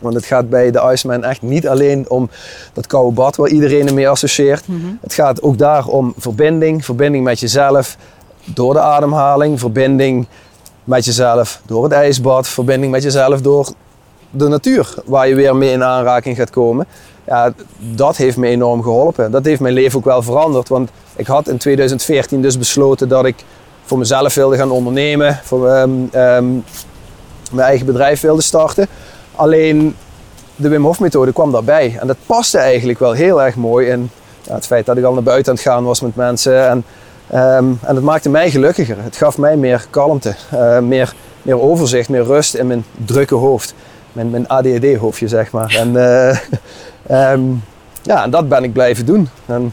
[0.01, 2.31] Want het gaat bij de Iceman echt niet alleen om
[2.73, 4.69] dat koude bad waar iedereen ermee associeert.
[4.69, 4.87] Mhm.
[5.01, 7.97] Het gaat ook daar om verbinding, verbinding met jezelf,
[8.45, 10.27] door de ademhaling, verbinding
[10.85, 13.69] met jezelf door het ijsbad, verbinding met jezelf door
[14.31, 16.87] de natuur, waar je weer mee in aanraking gaat komen.
[17.27, 19.31] Ja, dat heeft me enorm geholpen.
[19.31, 20.69] Dat heeft mijn leven ook wel veranderd.
[20.69, 23.45] Want ik had in 2014 dus besloten dat ik
[23.85, 26.11] voor mezelf wilde gaan ondernemen, voor um,
[27.53, 28.87] mijn eigen bedrijf wilde starten.
[29.37, 29.97] Alleen
[30.57, 31.97] de Wim Hof methode kwam daarbij.
[32.01, 34.11] En dat paste eigenlijk wel heel erg mooi in
[34.43, 36.69] ja, het feit dat ik al naar buiten aan het gaan was met mensen.
[36.69, 36.85] En
[37.35, 38.97] Um, en dat maakte mij gelukkiger.
[39.03, 43.75] Het gaf mij meer kalmte, uh, meer, meer overzicht, meer rust in mijn drukke hoofd.
[44.13, 45.75] Mijn, mijn ADHD-hoofdje, zeg maar.
[45.75, 47.65] En, uh, um,
[48.03, 49.29] ja, en dat ben ik blijven doen.
[49.47, 49.73] En,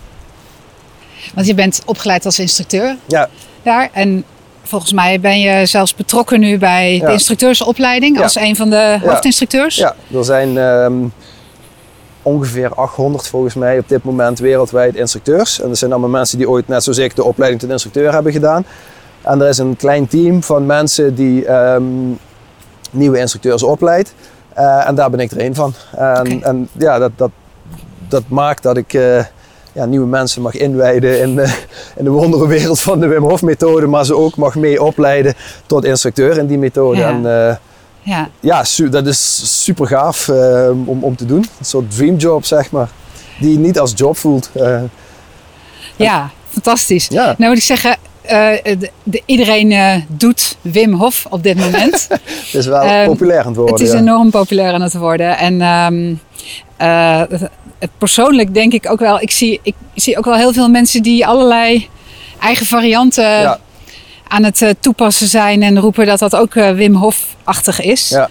[1.34, 3.30] Want je bent opgeleid als instructeur ja.
[3.64, 3.90] daar.
[3.92, 4.24] En
[4.74, 9.76] volgens mij ben je zelfs betrokken nu bij de instructeursopleiding als een van de hoofdinstructeurs.
[9.76, 11.14] Ja, er zijn um,
[12.22, 15.62] ongeveer 800 volgens mij op dit moment wereldwijd instructeurs.
[15.62, 18.32] En dat zijn allemaal mensen die ooit net zoals ik de opleiding tot instructeur hebben
[18.32, 18.66] gedaan.
[19.22, 22.20] En er is een klein team van mensen die um,
[22.92, 24.14] nieuwe instructeurs opleidt.
[24.54, 25.74] Eh, en daar ben ik er één van.
[25.96, 27.32] En, en ja, dat, dat,
[28.08, 29.24] dat maakt dat ik eh,
[29.74, 31.58] ja, nieuwe mensen mag inwijden in, de-
[31.98, 35.34] in de wonderenwereld van de Wim Hof methode, maar ze ook mag mee opleiden
[35.66, 36.98] tot instructeur in die methode.
[37.00, 37.10] Ja.
[37.10, 37.56] En eh,
[38.02, 38.30] Ja.
[38.40, 41.46] ja, dat is super gaaf eh, om, om te doen.
[41.60, 42.90] Een soort dreamjob, zeg maar.
[43.40, 44.50] Die je niet als job voelt.
[45.96, 47.08] Ja, fantastisch.
[47.08, 52.08] ja, Nou moet ik zeggen, de, de- iedereen doet Wim Hof op dit moment.
[52.10, 53.76] het is wel Ehm, populair aan het worden.
[53.76, 53.98] het is ja.
[54.00, 55.38] enorm populair aan het worden.
[55.38, 56.14] En ehm,
[56.78, 57.22] eh,
[57.84, 60.70] het- het- persoonlijk denk ik ook wel, ik zie, ik zie ook wel heel veel
[60.70, 61.90] mensen die allerlei
[62.40, 63.60] eigen varianten Ja.
[64.28, 68.10] aan het eh, toepassen zijn en roepen dat dat ook eh, Wim Hof-achtig is.
[68.10, 68.30] Ja.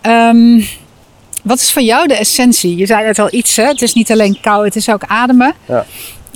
[0.00, 0.62] Ehm,
[1.42, 2.76] wat is voor jou de essentie?
[2.76, 3.64] Je zei net al iets, hè?
[3.64, 5.54] het is niet alleen kou, het is ook ademen.
[5.68, 5.86] Ja.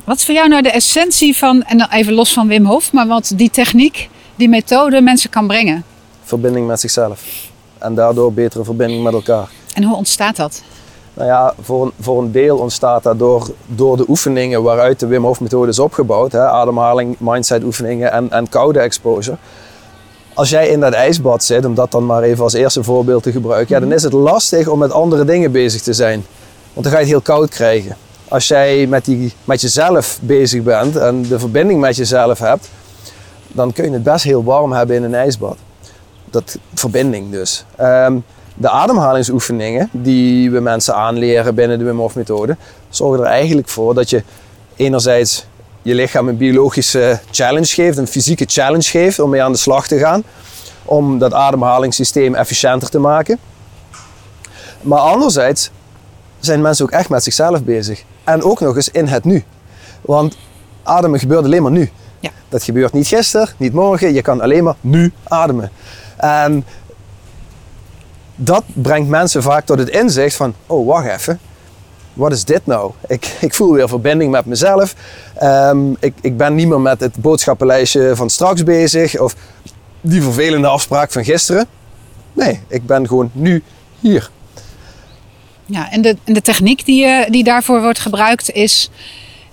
[0.05, 2.93] Wat is voor jou nou de essentie van, en dan even los van Wim Hof,
[2.93, 5.85] maar wat die techniek, die methode mensen kan brengen?
[6.25, 7.21] Verbinding met zichzelf.
[7.79, 9.49] En daardoor betere verbinding met elkaar.
[9.75, 10.63] En hoe ontstaat dat?
[11.15, 15.07] Nou ja, voor een, voor een deel ontstaat dat door, door de oefeningen waaruit de
[15.07, 16.33] Wim Hof methode is opgebouwd.
[16.33, 19.37] Hè, ademhaling, mindset oefeningen en, en koude exposure.
[20.35, 23.33] Als jij in dat ijsbad zit, om dat dan maar even als eerste voorbeeld te
[23.33, 26.25] gebruiken, ja, dan is het lastig om met andere dingen bezig te zijn.
[26.73, 27.97] Want dan ga je het heel koud krijgen.
[28.29, 32.69] Als jij met, die, met jezelf bezig bent en de verbinding met jezelf hebt,
[33.49, 35.57] dan kun je het best heel warm hebben in een ijsbad.
[36.25, 37.65] Dat verbinding dus.
[37.77, 38.17] Ehm,
[38.61, 42.57] de ademhalingsoefeningen die we mensen aanleren binnen de Wim Hof methode,
[42.89, 44.23] zorgen er eigenlijk voor dat je
[44.77, 45.47] enerzijds
[45.83, 49.87] je lichaam een biologische challenge geeft, een fysieke challenge geeft om mee aan de slag
[49.87, 50.23] te gaan.
[50.85, 53.39] Om dat ademhalingssysteem efficiënter te maken.
[54.83, 55.71] Maar anderzijds
[56.39, 58.05] zijn mensen ook echt met zichzelf bezig.
[58.25, 59.45] En ook nog eens in het nu.
[60.01, 60.37] Want
[60.83, 61.91] ademen gebeurt alleen maar nu.
[62.21, 62.31] Ja.
[62.49, 64.15] Dat gebeurt niet gisteren, niet morgen.
[64.15, 65.71] Je kan alleen maar nu ademen.
[66.17, 66.65] En
[68.43, 71.41] dat brengt mensen vaak tot het inzicht van, oh wacht even,
[72.13, 72.93] wat is dit nou?
[73.09, 74.95] Ik, ik voel weer verbinding met mezelf.
[75.35, 79.35] Ehm, ik, ik ben niet meer met het boodschappenlijstje van straks bezig of
[80.01, 81.67] die vervelende afspraak van gisteren.
[82.33, 83.63] Nee, ik ben gewoon nu
[84.01, 84.31] hier.
[85.67, 88.91] Ja, en de, en de techniek die, eh, die daarvoor wordt gebruikt is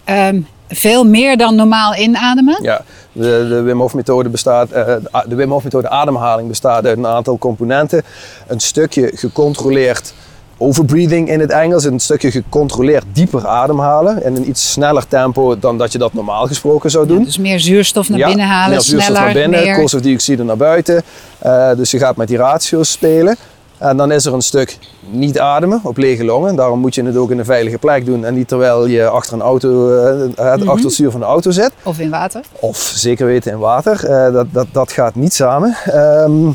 [0.03, 2.59] ehm, veel meer dan normaal inademen.
[2.61, 4.95] Ja, de, de Wim Hof methode bestaat, eh,
[5.27, 8.03] de Wim Hof methode ademhaling bestaat uit een aantal componenten.
[8.47, 10.13] Een stukje gecontroleerd
[10.57, 15.77] overbreathing in het Engels, een stukje gecontroleerd dieper ademhalen in een iets sneller tempo dan
[15.77, 17.23] dat je dat normaal gesproken zou doen.
[17.23, 19.75] Dus meer zuurstof naar Ja, binnen halen, meer zuurstof sneller, naar binnen, meer.
[19.75, 21.03] koolstofdioxide naar buiten.
[21.39, 23.35] Eh, dus je gaat met die ratio's spelen.
[23.77, 24.77] En dan is er een stuk
[25.09, 26.55] niet ademen op lege longen.
[26.55, 29.33] Daarom moet je het ook in een veilige plek doen en niet terwijl je achter
[29.33, 30.69] een auto, eh, het Mhm.
[30.69, 31.71] achter het stuur van de auto zit.
[31.83, 32.41] Of in water.
[32.59, 34.05] Of zeker weten in water.
[34.05, 35.75] Eh, dat, dat, dat gaat niet samen.
[35.85, 36.49] Ehm,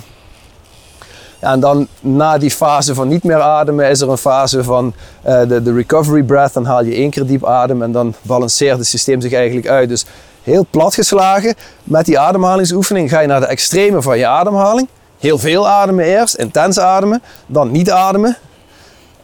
[1.40, 5.40] en dan na die fase van niet meer ademen is er een fase van eh,
[5.48, 6.52] de, de recovery breath.
[6.52, 9.88] Dan haal je één keer diep adem en dan balanceert het systeem zich eigenlijk uit.
[9.88, 10.04] Dus
[10.42, 11.54] heel plat geslagen
[11.84, 14.88] met die ademhalingsoefening ga je naar de extreme van je ademhaling.
[15.22, 18.36] Heel veel ademen eerst, intens ademen, dan niet ademen.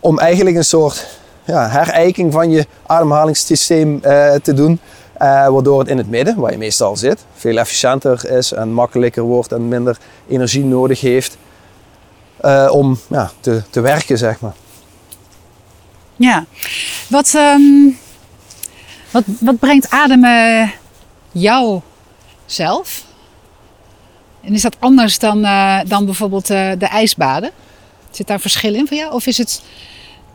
[0.01, 1.07] Om eigenlijk een soort
[1.45, 4.81] ja, herijking van je ademhalingssysteem eh, te doen.
[5.13, 9.23] Eh, waardoor het in het midden, waar je meestal zit, veel efficiënter is en makkelijker
[9.23, 11.37] wordt en minder energie nodig heeft
[12.37, 14.55] eh, om ja, te, te werken, zeg maar.
[16.17, 16.45] Ja.
[17.09, 17.91] Wat, ehm,
[19.11, 20.73] wat, wat brengt ademen
[21.33, 21.81] jou
[22.47, 23.07] zelf?
[24.49, 27.51] En is dat anders dan, eh, dan bijvoorbeeld eh, de ijsbaden?
[28.11, 29.13] Zit daar verschil in voor jou?
[29.13, 29.63] Of is het,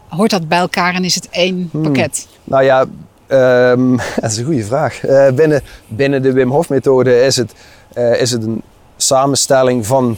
[0.07, 1.81] hoort dat bij elkaar en is het één Hmm.
[1.81, 2.27] pakket?
[2.43, 2.85] Nou ja,
[3.27, 5.05] ehm, dat is een goede vraag.
[5.05, 7.53] Eh, binnen, binnen de Wim Hof methode is het,
[8.19, 8.61] is het een
[8.97, 10.17] samenstelling van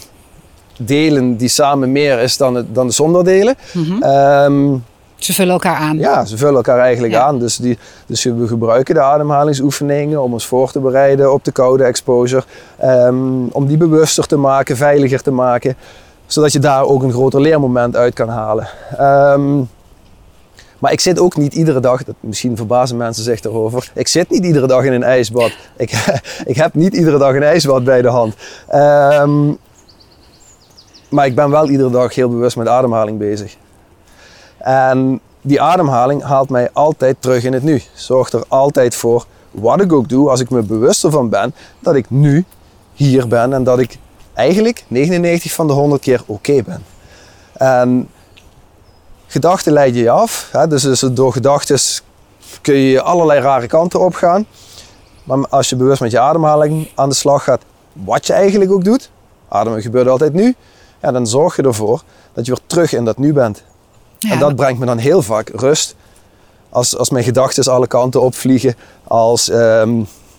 [0.77, 3.55] delen die samen meer is dan, het, dan de zonder delen.
[3.73, 4.01] Mhm.
[4.01, 4.73] Ehm,
[5.15, 5.97] Ze vullen elkaar aan.
[5.97, 7.21] Ja, ze vullen elkaar eigenlijk Ja.
[7.21, 7.39] aan.
[7.39, 11.83] Dus, die, dus we gebruiken de ademhalingsoefeningen om ons voor te bereiden op de koude
[11.83, 12.43] exposure.
[12.77, 15.75] ehm, om die bewuster te maken, veiliger te maken.
[16.25, 18.67] Zodat je daar ook een groter leermoment uit kan halen.
[18.97, 19.57] Ehm,
[20.79, 23.91] maar ik zit ook niet iedere dag, dat, misschien verbazen mensen zich daarover.
[23.93, 25.51] Ik zit niet iedere dag in een ijsbad.
[25.77, 25.91] Ik,
[26.45, 28.35] ik heb niet iedere dag een ijsbad bij de hand.
[28.67, 29.47] Ehm,
[31.09, 33.55] maar ik ben wel iedere dag heel bewust met ademhaling bezig.
[34.65, 37.81] En die ademhaling haalt mij altijd terug in het nu.
[37.93, 41.95] Zorgt er altijd voor, wat ik ook doe, als ik me bewust ervan ben, dat
[41.95, 42.45] ik nu
[42.93, 43.97] hier ben en dat ik
[44.33, 46.83] eigenlijk 99 van de 100 keer oké ben.
[47.53, 48.09] En
[49.27, 50.49] gedachten leiden je af.
[50.51, 50.67] Hè?
[50.67, 51.79] Dus, dus door gedachten
[52.61, 54.45] kun je allerlei rare kanten op gaan.
[55.23, 57.61] Maar als je bewust met je ademhaling aan de slag gaat,
[57.93, 59.09] wat je eigenlijk ook doet,
[59.49, 60.55] ademen gebeurt altijd nu,
[61.01, 63.63] ja, dan zorg je ervoor dat je weer terug in dat nu bent.
[64.19, 65.95] Ja, En dat brengt me dan heel vaak rust.
[66.69, 68.75] Als, als mijn gedachten alle kanten opvliegen.
[69.03, 69.93] Als, ehm,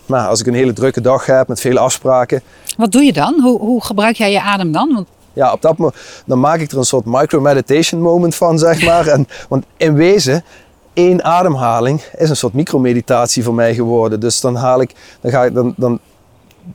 [0.07, 2.43] nou, als ik een hele drukke dag heb met veel afspraken.
[2.77, 3.41] Wat doe je dan?
[3.41, 4.95] Hoe, hoe gebruik jij je adem dan?
[4.95, 8.83] Want, Ja, op dat moment dan maak ik er een soort micro-meditation moment van, zeg
[8.85, 9.07] maar.
[9.07, 10.45] En, want in wezen,
[10.93, 14.21] één ademhaling is een soort micromeditatie voor mij geworden.
[14.21, 15.99] Dus dan haal ik, dan ga ik, dan, dan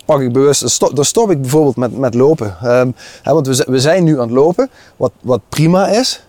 [0.05, 2.55] pak ik bewust, dan stop, dan stop ik bijvoorbeeld met, met lopen.
[2.61, 6.23] Ehm, hè, want we, we zijn nu aan het lopen, wat, wat prima is.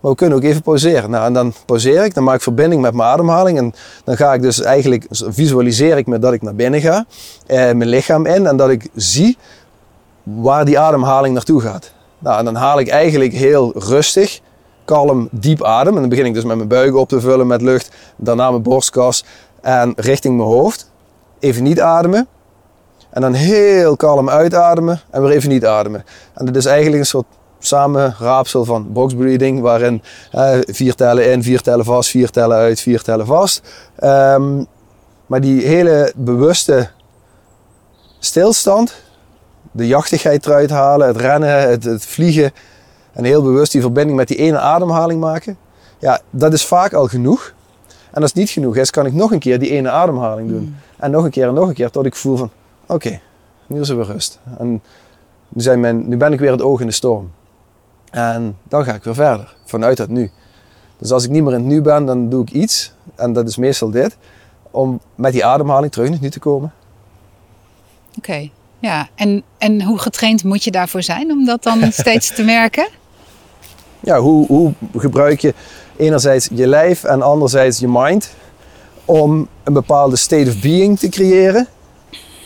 [0.00, 1.10] Maar we kunnen ook even pauzeren.
[1.10, 3.58] Nou, en dan pauzeer ik, dan maak ik verbinding met mijn ademhaling.
[3.58, 7.04] En dan ga ik dus eigenlijk, visualiseer ik me dat ik naar binnen ga,
[7.46, 8.46] eh, mijn lichaam in.
[8.46, 9.38] En dat ik zie
[10.22, 11.92] waar die ademhaling naartoe gaat.
[12.18, 14.40] Nou, en dan haal ik eigenlijk heel rustig,
[14.84, 15.94] kalm, diep adem.
[15.94, 17.90] En dan begin ik dus met mijn buik op te vullen met lucht.
[18.16, 19.24] Daarna mijn borstkas
[19.60, 20.90] en richting mijn hoofd.
[21.38, 22.28] Even niet ademen.
[23.10, 26.04] En dan heel kalm uitademen en weer even niet ademen.
[26.34, 27.26] En dat is eigenlijk een soort
[27.64, 32.80] samenraapsel van box breathing, waarin eh, vier tellen in, vier tellen vast, vier tellen uit,
[32.80, 33.62] vier tellen vast.
[33.96, 34.64] Ehm,
[35.26, 36.90] maar die hele bewuste
[38.18, 38.94] stilstand,
[39.72, 42.52] de jachtigheid eruit halen, het rennen, het, het vliegen
[43.12, 45.58] en heel bewust die verbinding met die ene ademhaling maken,
[45.98, 47.54] ja, dat is vaak al genoeg.
[48.10, 50.76] En als het niet genoeg is, kan ik nog een keer die ene ademhaling doen.
[50.96, 52.50] En nog een keer en nog een keer, tot ik voel van,
[52.86, 53.20] oké,
[53.66, 54.38] nu is er weer rust.
[54.58, 54.82] En
[55.48, 57.30] nu, zijn mijn, nu ben ik weer het oog in de storm.
[58.10, 60.30] En dan ga ik weer verder, vanuit het nu.
[60.98, 63.48] Dus als ik niet meer in het nu ben, dan doe ik iets, en dat
[63.48, 64.16] is meestal dit,
[64.70, 66.72] om met die ademhaling terug in het nu te komen.
[68.18, 69.08] Oké, ja.
[69.14, 72.88] En, en hoe getraind moet je daarvoor zijn om dat dan steeds te merken?
[74.00, 75.54] Ja, hoe, hoe gebruik je
[75.96, 78.30] enerzijds je lijf en anderzijds je mind
[79.04, 81.68] om een bepaalde state of being te creëren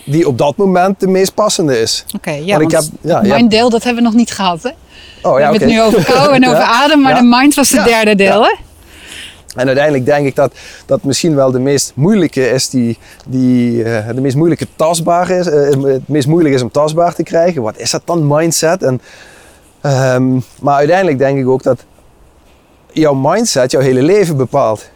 [0.04, 2.04] die op dat moment de meest passende is.
[2.16, 4.70] Oké, ja, Want ik heb- ja, mijn deel, dat hebben we nog niet gehad, hè?
[5.22, 5.64] Oh we ja, hebben oké.
[5.64, 8.42] het nu over kou en over adem, maar de mind was het Ja, derde deel,
[8.44, 8.54] hè?
[9.56, 10.52] En uiteindelijk denk ik dat
[10.86, 15.46] dat misschien wel de meest moeilijke is, die, die eh, de meest moeilijke tastbaar is,
[15.46, 17.62] eh, het meest moeilijk is om tastbaar te krijgen.
[17.62, 18.82] Wat is dat dan, mindset?
[18.82, 19.00] En,
[19.80, 21.84] ehm, maar uiteindelijk denk ik ook dat
[22.92, 24.88] jouw mindset jouw hele leven bepaalt.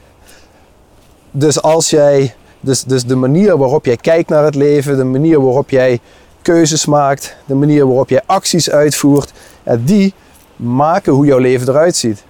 [1.31, 5.43] Dus als jij, dus, dus de manier waarop jij kijkt naar het leven, de manier
[5.43, 6.01] waarop jij
[6.43, 10.15] keuzes maakt, de manier waarop jij acties uitvoert, ja, die
[10.57, 12.25] maken hoe jouw leven eruit ziet.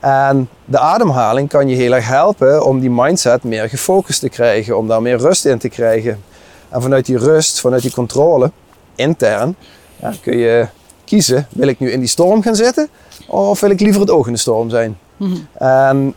[0.00, 4.76] En de ademhaling kan je heel erg helpen om die mindset meer gefocust te krijgen,
[4.76, 6.22] om daar meer rust in te krijgen.
[6.68, 8.50] En vanuit die rust, vanuit die controle,
[8.94, 9.56] intern,
[9.96, 10.66] ja, kun je
[11.04, 12.88] kiezen, wil ik nu in die storm gaan zitten
[13.26, 14.98] of wil ik liever het oog in de storm zijn?
[15.16, 15.36] Mhm.
[15.52, 16.14] En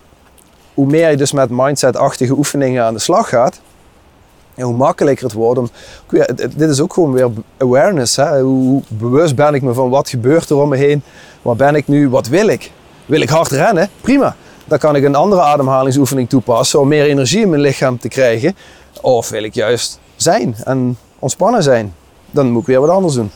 [0.73, 3.62] hoe meer je dus met mindset-achtige oefeningen aan de slag gaat,
[4.55, 5.69] en hoe makkelijker het wordt om.
[6.55, 8.15] dit is ook gewoon weer awareness.
[8.15, 8.41] Hè?
[8.41, 11.03] Hoe bewust ben ik me van wat gebeurt er om me heen?
[11.41, 12.09] Waar ben ik nu?
[12.09, 12.71] Wat wil ik?
[13.05, 13.89] Wil ik hard rennen?
[14.01, 14.36] Prima.
[14.65, 18.55] Dan kan ik een andere ademhalingsoefening toepassen om meer energie in mijn lichaam te krijgen.
[19.01, 21.93] Of wil ik juist zijn en ontspannen zijn?
[22.31, 23.31] Dan moet ik weer wat anders doen.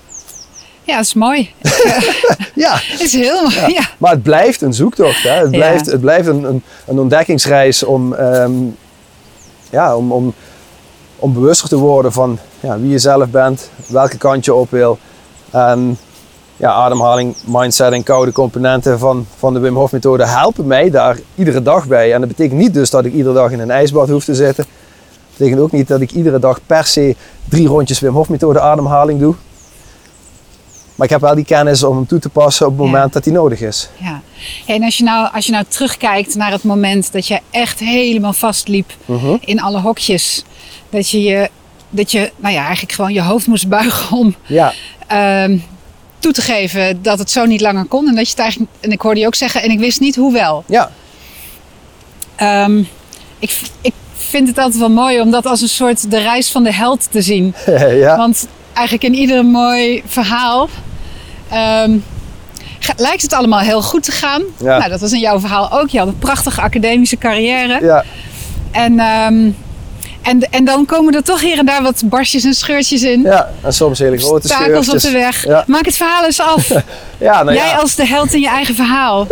[0.88, 1.50] Ja, dat is mooi.
[2.54, 3.90] Ja, is heel mooi, ja.
[3.98, 5.24] maar het blijft een zoektocht.
[5.24, 5.30] Hè?
[5.30, 5.58] Het, Ja.
[5.58, 8.52] blijft, het blijft een, een, een ontdekkingsreis om, ehm,
[9.70, 10.34] ja, om, om,
[11.16, 14.98] om bewuster te worden van ja, wie je zelf bent, welke kant je op wil.
[15.52, 15.98] En
[16.58, 21.18] ja, ademhaling, mindset en koude componenten van, van de Wim Hof methode helpen mij daar
[21.36, 22.14] iedere dag bij.
[22.14, 24.64] En dat betekent niet dus dat ik iedere dag in een ijsbad hoef te zitten.
[24.66, 27.16] Dat betekent ook niet dat ik iedere dag per se
[27.50, 29.36] drie rondjes Wim Hof methode ademhaling doe.
[30.98, 32.92] Maar ik heb wel die kennis om hem toe te passen op het Ja.
[32.92, 33.90] moment dat die nodig is.
[33.98, 34.22] ja.
[34.66, 37.80] Hey, en als je, nou, als je nou terugkijkt naar het moment dat je echt
[37.80, 39.36] helemaal vastliep Mhm.
[39.40, 40.44] in alle hokjes.
[40.90, 41.50] Dat je, je,
[41.90, 44.74] dat je nou ja, eigenlijk gewoon je hoofd moest buigen om Ja,
[45.08, 45.58] ehm,
[46.20, 48.08] toe te geven dat het zo niet langer kon.
[48.08, 50.16] En dat je het eigenlijk, en ik hoorde je ook zeggen, en ik wist niet
[50.16, 50.64] hoe wel.
[50.68, 50.92] ja,
[52.36, 52.80] Ehm,
[53.40, 56.64] ik, ik vind het altijd wel mooi om dat als een soort de reis van
[56.64, 57.54] de held te zien.
[58.06, 58.18] ja.
[58.18, 58.48] Want
[58.78, 60.70] eigenlijk in ieder mooi verhaal
[61.50, 61.92] ehm,
[62.98, 64.42] lijkt het allemaal heel goed te gaan.
[64.58, 64.78] Ja.
[64.78, 65.90] Nou, dat was in jouw verhaal ook.
[65.90, 67.86] Je had een prachtige academische carrière.
[67.86, 68.04] ja.
[68.72, 69.50] En, ehm,
[70.22, 73.22] en, en dan komen er toch hier en daar wat barstjes en scheurtjes in.
[73.22, 73.50] ja.
[73.62, 75.12] En soms hele grote Stakels op scheurtjes.
[75.12, 75.46] de weg.
[75.46, 75.64] Ja.
[75.68, 76.70] Maak het verhaal eens af.
[77.18, 79.28] Ja, nou Jij als de held in je eigen verhaal.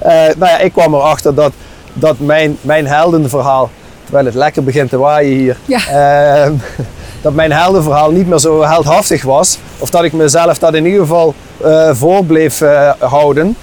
[0.00, 1.52] Eh, nou ja, ik kwam erachter dat,
[1.92, 3.70] dat mijn, mijn heldenverhaal,
[4.04, 5.80] terwijl het lekker begint te waaien hier, Ja.
[5.88, 6.54] ehm,
[7.22, 9.58] dat mijn heldenverhaal niet meer zo heldhaftig was.
[9.78, 13.56] Of dat ik mezelf dat in ieder geval eh voor bleef eh, houden.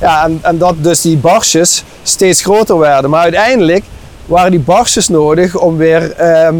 [0.00, 3.10] Ja, en, en dat dus die barstjes steeds groter werden.
[3.10, 3.84] Maar uiteindelijk
[4.26, 6.56] waren die barstjes nodig om weer ehm,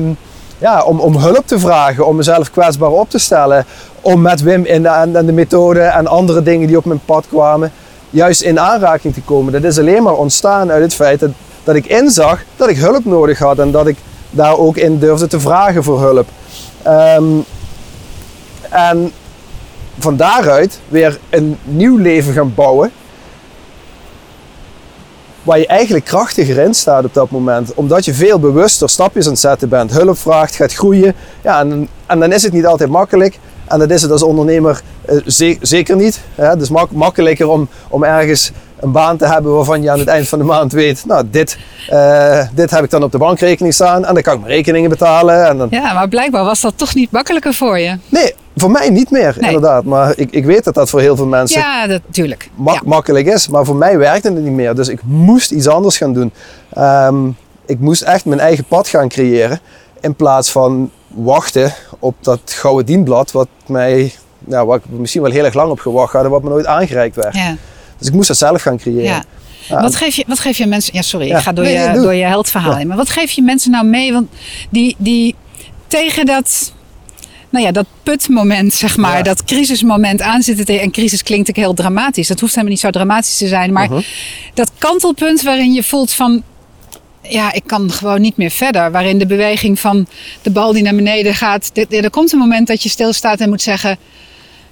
[0.58, 3.66] ja, om, om hulp te vragen, om mezelf kwetsbaar op te stellen.
[4.00, 7.72] Om met Wim en, en de methode en andere dingen die op mijn pad kwamen,
[8.10, 9.52] juist in aanraking te komen.
[9.52, 11.30] Dat is alleen maar ontstaan uit het feit dat,
[11.64, 13.96] dat ik inzag dat ik hulp nodig had en dat ik
[14.30, 16.28] daar ook in durfde te vragen voor hulp.
[16.82, 17.24] Ehm,
[18.70, 19.12] en
[19.98, 22.90] van daaruit weer een nieuw leven gaan bouwen.
[25.42, 27.74] Waar je eigenlijk krachtiger in staat op dat moment.
[27.74, 29.90] Omdat je veel bewuster stapjes aan het zetten bent.
[29.92, 31.14] Hulp vraagt, gaat groeien.
[31.42, 33.38] Ja, en, en dan is het niet altijd makkelijk.
[33.66, 36.20] En dat is het als ondernemer eh, ze- zeker niet.
[36.34, 40.08] Het is mak- makkelijker om, om ergens een baan te hebben waarvan je aan het
[40.08, 43.74] eind van de maand weet, nou, dit, eh, dit heb ik dan op de bankrekening
[43.74, 45.46] staan en dan kan ik mijn rekeningen betalen.
[45.46, 45.68] En dan...
[45.70, 47.98] Ja, maar blijkbaar was dat toch niet makkelijker voor je.
[48.08, 49.50] Nee, voor mij niet meer, Nee.
[49.52, 49.84] inderdaad.
[49.84, 52.50] Maar ik, ik weet dat dat voor heel veel mensen Ja, dat, tuurlijk.
[52.54, 52.80] mak- ja.
[52.84, 53.48] makkelijk is.
[53.48, 54.74] Maar voor mij werkte het niet meer.
[54.74, 56.32] Dus ik moest iets anders gaan doen.
[56.74, 57.28] Ehm,
[57.66, 59.60] ik moest echt mijn eigen pad gaan creëren.
[60.00, 63.32] In plaats van wachten op dat gouden dienblad.
[63.32, 66.24] Wat mij, nou, waar ik misschien wel heel erg lang op gewacht had.
[66.24, 67.34] En wat me nooit aangereikt werd.
[67.34, 67.54] Ja.
[68.00, 69.02] Dus ik moest dat zelf gaan creëren.
[69.02, 69.24] Ja.
[69.68, 70.94] Ja, Wat, geef je, wat geef je mensen...
[70.94, 71.36] Ja, sorry, Ja.
[71.36, 72.02] ik ga door, Nee, je, doe.
[72.02, 72.86] door je heldverhaal heen.
[72.86, 74.12] Maar wat geef je mensen nou mee?
[74.12, 74.28] Want
[74.70, 75.34] die, die
[75.86, 76.72] tegen dat...
[77.50, 80.64] Nou ja, dat putmoment, zeg maar, dat crisismoment aanzitten.
[80.64, 82.28] te- En crisis klinkt ook heel dramatisch.
[82.28, 83.72] Dat hoeft helemaal niet zo dramatisch te zijn.
[83.72, 84.00] Maar Mhm.
[84.54, 86.42] dat kantelpunt waarin je voelt van...
[87.22, 88.90] Ja, ik kan gewoon niet meer verder.
[88.90, 90.06] Waarin de beweging van
[90.42, 91.70] de bal die naar beneden gaat.
[91.90, 93.98] Er komt een moment dat je stilstaat en moet zeggen...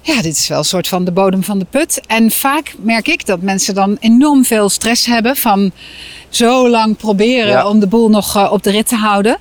[0.01, 2.01] Ja, dit is wel een soort van de bodem van de put.
[2.07, 5.71] En vaak merk ik dat mensen dan enorm veel stress hebben van
[6.29, 7.67] zo lang proberen Ja.
[7.67, 9.37] om de boel nog eh, op de rit te houden.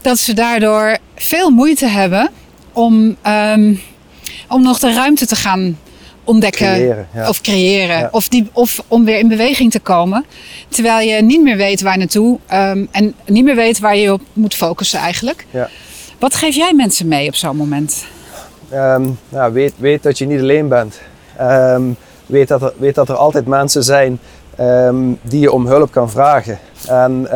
[0.00, 2.30] Dat ze daardoor veel moeite hebben
[2.72, 3.74] om, ehm,
[4.48, 5.78] om nog de ruimte te gaan
[6.24, 7.28] ontdekken Creëren, ja.
[7.28, 7.98] of creëren.
[7.98, 8.08] Ja.
[8.12, 10.24] Of, die, of om weer in beweging te komen.
[10.68, 14.20] Terwijl je niet meer weet waar naartoe ehm, en niet meer weet waar je op
[14.32, 15.46] moet focussen eigenlijk.
[15.50, 15.68] Ja.
[16.18, 18.04] Wat geef jij mensen mee op zo'n moment?
[18.72, 19.10] Ehm,
[19.52, 21.00] weet, weet dat je niet alleen bent.
[21.36, 21.82] Ehm,
[22.26, 24.20] weet, dat er, weet dat er altijd mensen zijn
[24.56, 26.58] ehm, die je om hulp kan vragen.
[26.86, 27.28] En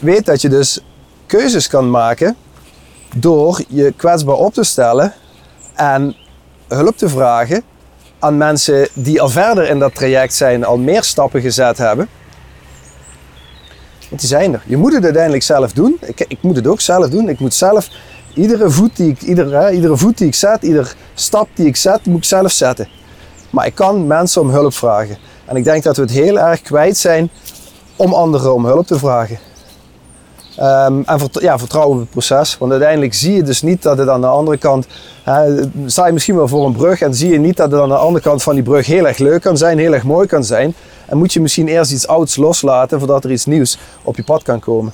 [0.00, 0.80] weet dat je dus
[1.26, 2.36] keuzes kan maken
[3.16, 5.12] door je kwetsbaar op te stellen
[5.74, 6.16] en
[6.68, 7.62] hulp te vragen
[8.18, 12.08] aan mensen die al verder in dat traject zijn, al meer stappen gezet hebben.
[14.08, 14.62] Want die zijn er.
[14.66, 15.98] Je moet het uiteindelijk zelf doen.
[16.00, 17.28] Ik, ik moet het ook zelf doen.
[17.28, 17.88] Ik moet zelf
[18.36, 21.76] iedere voet die ik, iedere, hè, iedere voet die ik zet, iedere stap die ik
[21.76, 22.88] zet, moet ik zelf zetten.
[23.50, 25.16] Maar ik kan mensen om hulp vragen.
[25.44, 27.30] En ik denk dat we het heel erg kwijt zijn
[27.96, 29.38] om anderen om hulp te vragen.
[30.56, 32.58] Ehm, en vert- ja, vertrouwen op het proces.
[32.58, 34.86] Want uiteindelijk zie je dus niet dat het aan de andere kant.
[35.22, 37.88] Hè, sta je misschien wel voor een brug en zie je niet dat het aan
[37.88, 40.44] de andere kant van die brug heel erg leuk kan zijn, heel erg mooi kan
[40.44, 40.74] zijn.
[41.06, 44.42] En moet je misschien eerst iets ouds loslaten voordat er iets nieuws op je pad
[44.42, 44.92] kan komen.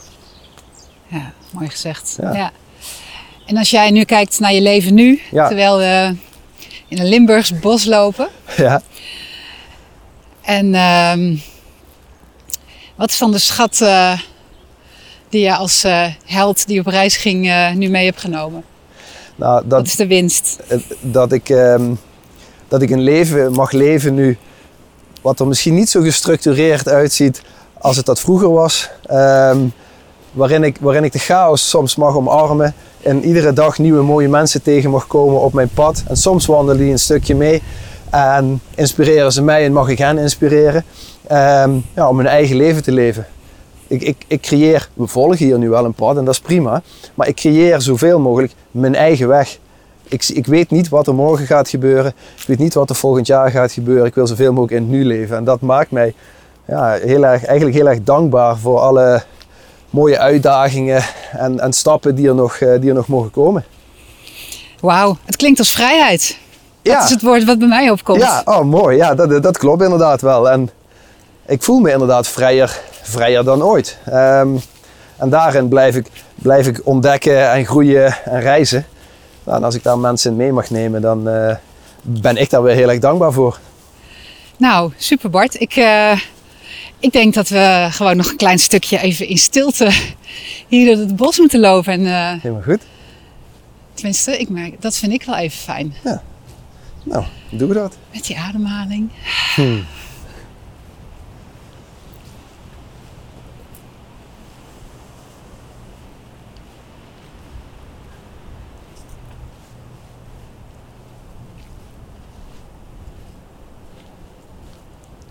[1.06, 2.16] Ja, mooi gezegd.
[2.20, 2.32] Ja.
[2.32, 2.50] Ja.
[3.52, 5.46] En als jij nu kijkt naar je leven nu, Ja.
[5.46, 6.14] terwijl we
[6.88, 8.28] in een Limburgs bos lopen.
[8.56, 8.82] Ja.
[10.42, 11.36] En ehm,
[12.96, 14.18] wat is dan de schat eh,
[15.28, 18.64] die je als eh, held die op reis ging eh, nu mee hebt genomen?
[19.36, 20.60] Nou, Wat dat, is de winst?
[21.00, 21.94] dat, ik, ehm,
[22.68, 24.36] dat ik een leven mag leven nu
[25.20, 27.42] wat er misschien niet zo gestructureerd uitziet
[27.78, 28.88] als het dat vroeger was.
[29.06, 29.58] Ehm,
[30.32, 34.62] waarin, ik, waarin ik de chaos soms mag omarmen en iedere dag nieuwe mooie mensen
[34.62, 36.02] tegen mag komen op mijn pad.
[36.08, 37.62] En soms wandelen die een stukje mee
[38.10, 40.84] en inspireren ze mij en mag ik hen inspireren
[41.26, 43.26] ehm, ja, om hun eigen leven te leven.
[43.86, 46.82] Ik, ik, ik creëer, we volgen hier nu wel een pad en dat is prima,
[47.14, 49.58] maar ik creëer zoveel mogelijk mijn eigen weg.
[50.08, 52.12] Ik, ik weet niet wat er morgen gaat gebeuren.
[52.36, 54.06] Ik weet niet wat er volgend jaar gaat gebeuren.
[54.06, 55.36] Ik wil zoveel mogelijk in het nu leven.
[55.36, 56.14] En dat maakt mij
[56.66, 59.22] ja, heel erg, eigenlijk heel erg dankbaar voor alle
[59.92, 61.02] mooie uitdagingen
[61.32, 63.64] en, en stappen die er, nog, eh, die er nog mogen komen.
[64.80, 66.38] Wauw, het klinkt als vrijheid.
[66.82, 68.20] Ja, Dat is het woord wat bij mij opkomt.
[68.20, 68.96] ja oh, mooi.
[68.96, 70.50] Ja, dat, dat klopt inderdaad wel.
[70.50, 70.70] En
[71.46, 73.98] ik voel me inderdaad vrijer, vrijer dan ooit.
[74.04, 74.48] Ehm,
[75.16, 78.86] en daarin blijf ik, blijf ik ontdekken en groeien en reizen.
[79.44, 81.56] Nou, en als ik daar mensen in mee mag nemen, dan eh,
[82.02, 83.58] ben ik daar weer heel erg dankbaar voor.
[84.56, 85.60] Nou, super Bart.
[85.60, 86.18] Ik, eh,
[87.02, 89.90] ik denk dat we gewoon nog een klein stukje even in stilte
[90.68, 91.92] hier door het bos moeten lopen.
[91.92, 92.80] En, eh, Helemaal goed.
[93.94, 95.94] tenminste, ik merk, dat vind ik wel even fijn.
[97.04, 97.96] Nou, doen we dat.
[98.12, 99.10] Met die ademhaling.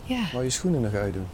[0.05, 0.24] Ja.
[0.32, 1.28] Wou je schoenen nog uitdoen?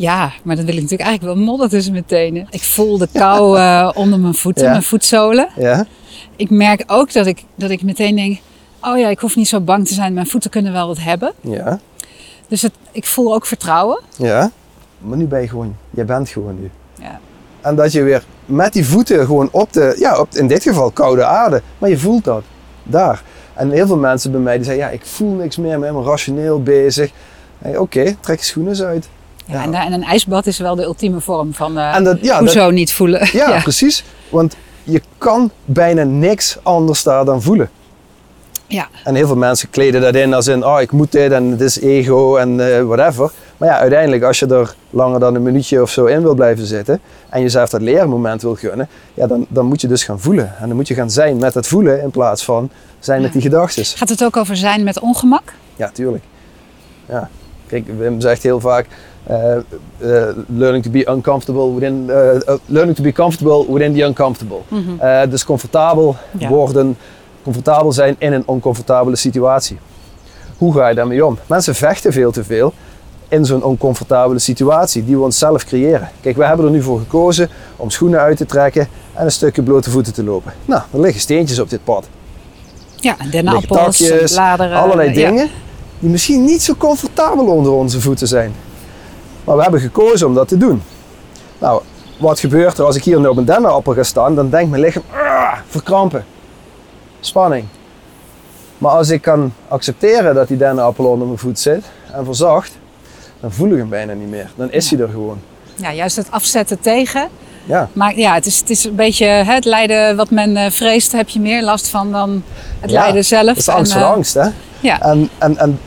[0.00, 2.46] Ja, maar dan wil ik natuurlijk eigenlijk wel modder tussen mijn tenen.
[2.50, 4.70] Ik voel de kou eh, onder mijn voeten, Ja.
[4.70, 5.48] mijn voetzolen.
[5.56, 5.86] Ja?
[6.36, 8.38] Ik merk ook dat ik, dat ik meteen denk...
[8.82, 10.12] Oh ja, ik hoef niet zo bang te zijn.
[10.12, 11.32] Mijn voeten kunnen wel wat hebben.
[11.40, 11.80] Ja?
[12.48, 14.00] Dus het, ik voel ook vertrouwen.
[14.16, 14.50] Ja?
[14.98, 16.70] Maar nu ben je gewoon, jij bent gewoon nu.
[17.00, 17.20] Ja.
[17.60, 20.90] En dat je weer met die voeten gewoon op de, ja, op, in dit geval
[20.90, 22.42] koude aarde, maar je voelt dat
[22.82, 23.22] daar.
[23.54, 25.88] En heel veel mensen bij mij die zeggen, ja, ik voel niks meer, ik ben
[25.88, 27.10] helemaal rationeel bezig.
[27.62, 29.08] Oké, trek je schoenen eens uit.
[29.50, 29.84] Ja, Ja.
[29.84, 32.70] En, een ijsbad is wel de ultieme vorm van eh En dat, ja, dat, hoezo
[32.70, 33.28] niet voelen.
[33.32, 34.04] ja, precies.
[34.28, 37.70] Want je kan bijna niks anders daar dan voelen.
[38.66, 38.88] Ja.
[39.04, 41.60] En heel veel mensen kleden dat in als in, oh, ik moet dit en het
[41.60, 43.32] is ego en eh, whatever.
[43.56, 46.66] Maar ja, uiteindelijk als je er langer dan een minuutje of zo in wil blijven
[46.66, 50.54] zitten en jezelf dat leermoment wil gunnen, ja, dan, dan moet je dus gaan voelen.
[50.60, 53.42] En dan moet je gaan zijn met het voelen in plaats van zijn met die
[53.42, 53.84] gedachten.
[53.84, 55.52] Gaat het ook over zijn met ongemak?
[55.76, 56.24] Ja, tuurlijk.
[57.08, 57.28] Ja.
[57.66, 58.86] Kijk, Wim zegt heel vaak,
[59.26, 59.62] eh, eh,
[60.46, 64.58] learning to be uncomfortable within, eh, learning to be comfortable within the uncomfortable.
[64.98, 66.48] Eh, dus comfortabel Ja.
[66.48, 66.96] worden,
[67.42, 69.78] comfortabel zijn in een oncomfortabele situatie.
[70.58, 71.38] Hoe ga je daarmee om?
[71.46, 72.72] Mensen vechten veel te veel
[73.28, 76.08] in zo'n oncomfortabele situatie die we onszelf creëren.
[76.20, 79.62] Kijk, we hebben er nu voor gekozen om schoenen uit te trekken en een stukje
[79.62, 80.52] blote voeten te lopen.
[80.64, 82.08] Nou, er liggen steentjes op dit pad.
[82.96, 84.02] Ja, dennenappels,
[84.32, 84.76] bladeren.
[84.78, 85.14] allerlei ja.
[85.14, 85.48] dingen
[85.98, 88.54] die misschien niet zo comfortabel onder onze voeten zijn.
[89.44, 90.82] Maar we hebben gekozen om dat te doen.
[91.58, 91.82] Nou,
[92.18, 94.34] wat gebeurt er als ik hier nu op een dennenappel ga staan?
[94.34, 96.24] Dan denkt mijn lichaam, "Ah, verkrampen.
[97.20, 97.64] Spanning.
[98.78, 102.72] Maar als ik kan accepteren dat die dennenappel onder mijn voet zit en verzacht,
[103.40, 104.50] dan voel ik hem bijna niet meer.
[104.54, 105.38] Dan is hij er gewoon.
[105.74, 107.28] Ja, juist het afzetten tegen.
[107.64, 110.70] Ja, Maar ja, het is, het is een beetje hè, het lijden wat men eh,
[110.70, 112.42] vreest, heb je meer last van dan
[112.80, 113.46] het Ja, lijden zelf.
[113.46, 114.48] dat is angst En, voor eh, angst, hè?
[114.80, 115.80] Ja, En, en, en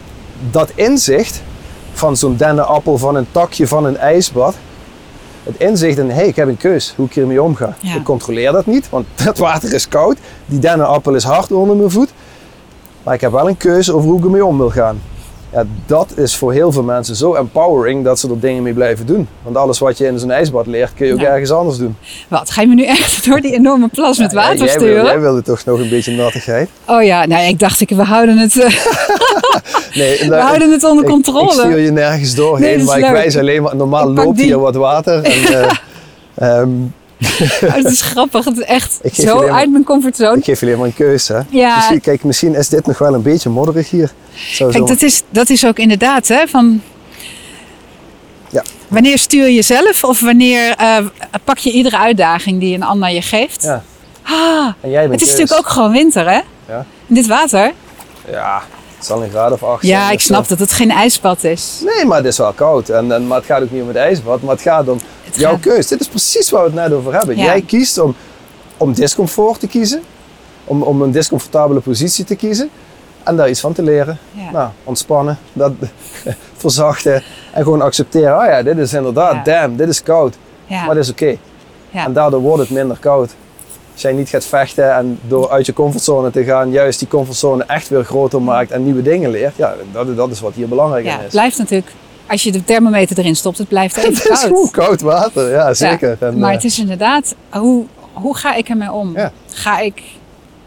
[0.51, 1.41] dat inzicht
[2.03, 4.55] van zo'n dennenappel, van een takje, van een ijsbad.
[5.43, 7.75] Het inzicht in, hé, hey, ik heb een keus hoe ik hiermee omga.
[7.79, 7.95] Ja.
[7.95, 10.17] Ik controleer dat niet, want het water is koud.
[10.45, 12.13] Die dennenappel is hard onder mijn voet.
[13.03, 15.01] Maar ik heb wel een keuze over hoe ik ermee om wil gaan.
[15.53, 19.05] Ja, dat is voor heel veel mensen zo empowering dat ze er dingen mee blijven
[19.05, 19.27] doen.
[19.43, 21.95] Want alles wat je in zo'n ijsbad leert, kun je ook ergens anders doen.
[22.27, 22.49] wat?
[22.49, 24.93] Ga je me nu echt door die enorme plas met Ja, water jij, sturen?
[24.95, 26.69] wil- jij wilde toch nog een beetje nattigheid?
[26.87, 28.75] Oh ja, nou ik dacht, ik, we houden het, eh,
[29.95, 31.45] Nee, we houden het onder controle.
[31.45, 33.75] Ik, stuur je nergens doorheen, Nee, maar ik wijs alleen maar.
[33.75, 34.45] Normaal loopt die.
[34.45, 35.23] hier wat water.
[35.23, 36.69] En, eh, ehm,
[37.63, 40.37] Oh, het is grappig, het is echt zo maar- uit mijn comfortzone.
[40.37, 41.45] ik geef je alleen maar een keuze.
[41.49, 41.75] Ja.
[41.75, 44.11] Misschien, kijk, misschien is dit nog wel een beetje modderig hier.
[44.57, 46.81] Kijk, dat is, dat is ook inderdaad, hè, van...
[48.49, 48.63] Ja.
[48.87, 50.97] Wanneer stuur je zelf of wanneer eh,
[51.43, 53.63] pak je iedere uitdaging die een ander je geeft?
[53.63, 53.83] Ja.
[54.23, 55.39] Ah, En jij bent het is keus.
[55.39, 56.39] natuurlijk ook gewoon winter, hè?
[56.67, 56.85] Ja.
[57.07, 57.71] In dit water?
[58.29, 58.61] Ja,
[58.97, 59.91] het zal een graad of acht zijn.
[59.99, 61.81] Ja, ik snap dat het geen ijsbad is.
[61.95, 62.89] Nee, maar het is wel koud.
[62.89, 64.99] En, en, maar het gaat ook niet om het ijsbad, maar het gaat om
[65.35, 65.87] Jouw keus.
[65.87, 67.37] Dit is precies waar we het net over hebben.
[67.37, 67.43] Ja.
[67.43, 68.15] Jij kiest om,
[68.77, 70.01] om discomfort te kiezen.
[70.65, 72.69] Om, om een discomfortabele positie te kiezen.
[73.23, 74.17] En daar iets van te leren.
[74.31, 74.51] Ja.
[74.51, 75.71] Nou, ontspannen, dat,
[76.57, 77.23] verzachten
[77.53, 78.37] en gewoon accepteren.
[78.37, 80.35] Ah ja, dit is inderdaad, damn, dit is koud.
[80.69, 81.35] Maar dit is oké.
[81.89, 82.05] Ja.
[82.05, 83.35] En daardoor wordt het minder koud.
[83.93, 87.63] Als jij niet gaat vechten en door uit je comfortzone te gaan, juist die comfortzone
[87.63, 89.55] echt weer groter maakt en nieuwe dingen leert.
[89.55, 91.31] Ja, dat, dat is wat hier belangrijk Ja, in het is.
[91.31, 91.91] blijft natuurlijk,
[92.27, 94.39] als je de thermometer erin stopt, het blijft even Het is koud.
[94.39, 96.17] gewoon koud water, ja zeker.
[96.19, 99.13] Ja, En, maar eh, het is inderdaad, hoe, hoe ga ik ermee om?
[99.15, 99.31] Ja.
[99.53, 100.01] Ga ik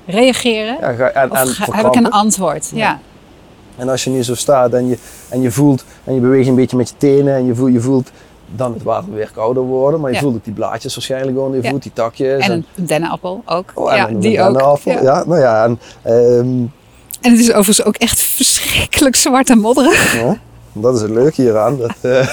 [0.07, 0.77] reageren?
[0.81, 2.71] ja, ga- en, of en ga- heb ik een antwoord?
[2.75, 2.99] Ja.
[3.77, 4.99] En als je nu zo staat en je,
[5.29, 7.81] en je voelt en je beweegt een beetje met je tenen en je voelt, je
[7.81, 8.11] voelt
[8.55, 10.23] dan het water weer kouder worden, maar je Ja.
[10.23, 11.71] voelt ook die blaadjes waarschijnlijk onder je Ja.
[11.71, 12.45] voet, die takjes.
[12.49, 13.73] En een dennenappel ook.
[13.75, 14.45] oh, ja, een die ook.
[14.45, 14.93] dennenappel.
[14.93, 15.01] Ja.
[15.03, 15.25] Ja.
[15.27, 16.65] nou ja, en, ehm,
[17.21, 20.15] En het is overigens ook echt verschrikkelijk zwart en modderig.
[20.21, 20.39] Ja,
[20.83, 21.79] dat is het leuke hieraan.
[21.79, 22.29] Dat, eh,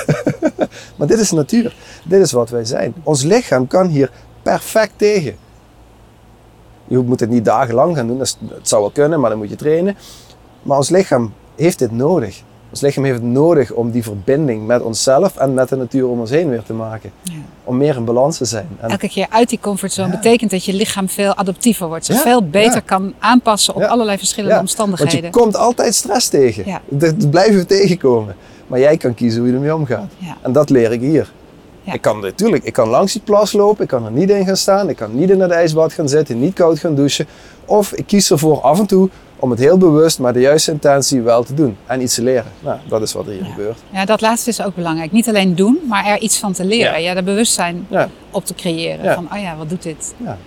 [0.97, 1.75] maar dit is natuur.
[2.05, 2.93] Dit is wat wij zijn.
[3.03, 5.35] Ons lichaam kan hier perfect tegen.
[6.87, 8.17] Je moet het niet dagenlang gaan doen.
[8.17, 9.97] Dat, dat zou wel kunnen, maar dan moet je trainen.
[10.61, 12.43] Maar ons lichaam heeft dit nodig.
[12.73, 16.19] Ons lichaam heeft het nodig om die verbinding met onszelf en met de natuur om
[16.19, 17.11] ons heen weer te maken.
[17.23, 17.33] Ja.
[17.63, 18.67] Om meer in balans te zijn.
[18.79, 20.15] En, Elke keer uit die comfortzone Ja.
[20.15, 22.07] betekent dat je lichaam veel adaptiever wordt.
[22.07, 25.23] Ja, veel beter kan aanpassen op allerlei verschillende Ja, want omstandigheden.
[25.23, 26.81] je komt altijd stress tegen.
[26.89, 28.35] Dat, blijven we tegenkomen.
[28.67, 30.11] Maar jij kan kiezen hoe je ermee omgaat.
[30.41, 31.31] En dat leer ik hier.
[31.83, 34.57] Ik kan natuurlijk, ik kan langs die plas lopen, ik kan er niet in gaan
[34.57, 37.27] staan, ik kan niet in het ijsbad gaan zitten, niet koud gaan douchen.
[37.65, 39.09] Of ik kies ervoor af en toe
[39.39, 42.51] om het heel bewust, maar de juiste intentie wel te doen en iets te leren.
[42.59, 43.49] Nou, dat is wat er hier Ja.
[43.49, 43.77] gebeurt.
[43.89, 45.11] Ja, dat laatste is ook belangrijk.
[45.11, 47.01] Niet alleen doen, maar er iets van te leren.
[47.01, 47.09] Ja.
[47.11, 48.09] Ja, er bewustzijn Ja.
[48.31, 49.03] op te creëren.
[49.03, 49.13] Ja.
[49.13, 50.13] Van, oh ja, wat doet dit?
[50.17, 50.37] Ja.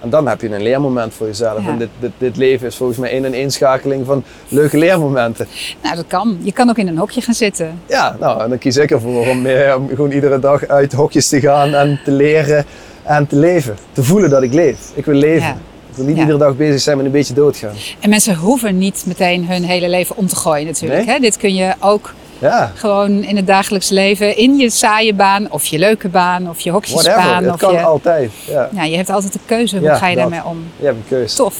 [0.00, 1.66] En dan heb je een leermoment voor jezelf.
[1.66, 5.46] En dit, dit, dit leven is volgens mij een ineenschakeling van leuke leermomenten.
[5.82, 6.38] Nou, dat kan.
[6.42, 7.80] Je kan ook in een hokje gaan zitten.
[7.86, 11.28] Ja, nou, en dan kies ik ervoor om, eh, om gewoon iedere dag uit hokjes
[11.28, 12.64] te gaan en te leren
[13.02, 13.76] en te leven.
[13.92, 14.78] Te voelen dat ik leef.
[14.94, 15.56] Ik wil leven.
[15.98, 16.04] Ja.
[16.04, 16.20] Wil niet Ja.
[16.22, 17.72] iedere dag bezig zijn met een beetje doodgaan.
[18.00, 21.04] En mensen hoeven niet meteen hun hele leven om te gooien natuurlijk.
[21.06, 21.14] Nee.
[21.14, 21.20] Hè?
[21.20, 25.64] Dit kun je ook Ja, gewoon in het dagelijks leven, in je saaie baan of
[25.64, 27.02] je leuke baan of je whatever.
[27.12, 27.44] hokjesbaan.
[27.44, 27.80] Het Of kan je...
[27.82, 28.30] altijd.
[28.46, 29.76] Ja, Ja, je hebt altijd de keuze.
[29.78, 30.30] Hoe Ja, ga je dat.
[30.30, 30.64] daarmee om?
[30.78, 31.36] je hebt een keuze.
[31.36, 31.56] Tof.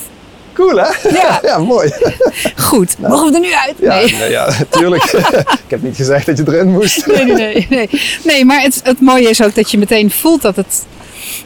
[0.53, 1.09] Cool hè?
[1.09, 1.39] Ja.
[1.51, 1.91] ja mooi.
[2.57, 2.99] Goed.
[2.99, 3.75] Mogen we er nu uit?
[3.81, 4.13] Ja, Nee.
[4.15, 5.03] nee, ja tuurlijk.
[5.65, 7.07] ik heb niet gezegd dat je erin moest.
[7.07, 7.89] Nee, nee, nee, nee.
[8.25, 10.87] Nee, maar het, het mooie is ook dat je meteen voelt dat het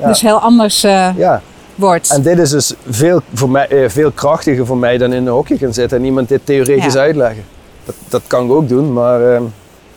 [0.00, 0.06] Ja.
[0.08, 1.42] dus heel anders eh, Ja,
[1.82, 2.10] wordt.
[2.10, 5.32] en dit is dus veel, voor mij, eh, veel krachtiger voor mij dan in een
[5.32, 7.00] hokje gaan zitten en iemand dit theoretisch Ja.
[7.00, 7.44] uitleggen.
[7.84, 9.42] Dat, dat kan ik ook doen, maar ehm,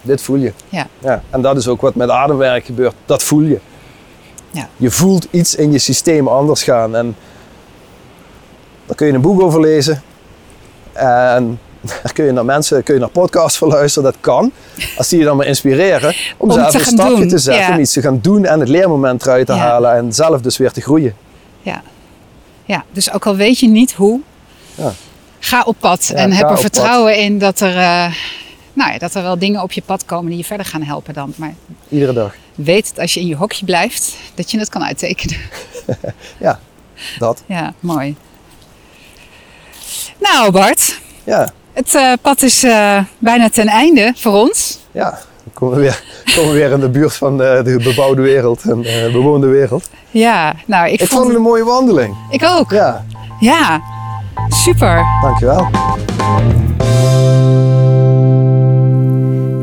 [0.01, 0.51] dit voel je.
[0.69, 0.87] Ja.
[0.99, 2.93] Ja, en dat is ook wat met ademwerk gebeurt.
[3.05, 3.59] Dat voel je.
[4.51, 4.67] Ja.
[4.77, 6.95] Je voelt iets in je systeem anders gaan.
[6.95, 7.15] En
[8.85, 10.01] daar kun je een boek over lezen.
[10.93, 11.59] En
[12.03, 14.11] daar kun je naar mensen, kun je naar podcasts voor luisteren.
[14.11, 14.51] Dat kan.
[14.97, 16.13] Als die je dan maar inspireren.
[16.37, 17.63] Om, Om zelf een stapje doen, te zetten.
[17.63, 17.73] ja.
[17.73, 19.59] Om iets te gaan doen en het leermoment eruit te Ja.
[19.59, 19.93] halen.
[19.95, 21.13] En zelf dus weer te groeien.
[21.65, 21.81] Ja.
[22.65, 24.19] ja, dus ook al weet je niet hoe,
[24.75, 24.93] Ja.
[25.39, 26.05] ga op pad.
[26.07, 28.13] Ja, en heb er vertrouwen in dat er, eh,
[28.73, 31.13] nou ja, dat er wel dingen op je pad komen die je verder gaan helpen
[31.13, 31.33] dan.
[31.37, 31.53] Maar
[31.89, 32.35] Iedere dag.
[32.55, 35.37] weet dat als je in je hokje blijft, dat je het kan uittekenen.
[36.37, 36.59] Ja,
[37.19, 37.43] dat.
[37.45, 38.15] Ja, mooi.
[40.19, 44.77] Nou Bart, Ja, het eh, pad is eh, bijna ten einde voor ons.
[44.91, 45.19] ja.
[45.53, 46.03] Komen we weer,
[46.35, 49.89] komen we weer in de buurt van de, de bebouwde wereld en de bewoonde wereld.
[50.11, 52.15] Ja, nou ik, Ik vond het een mooie wandeling.
[52.29, 52.71] Ik ook.
[52.71, 53.05] Ja,
[53.39, 53.81] Ja,
[54.49, 55.03] super.
[55.21, 55.67] dankjewel.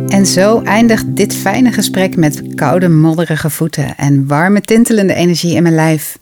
[0.09, 5.62] En zo eindigt dit fijne gesprek met koude, modderige voeten en warme, tintelende energie in
[5.62, 6.18] mijn lijf.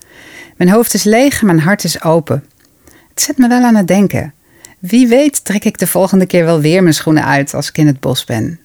[0.56, 2.44] Mijn hoofd is leeg, mijn hart is open.
[2.84, 4.34] Het zet me wel aan het denken.
[4.78, 7.86] Wie weet trek ik de volgende keer wel weer mijn schoenen uit als ik in
[7.86, 8.59] het bos ben.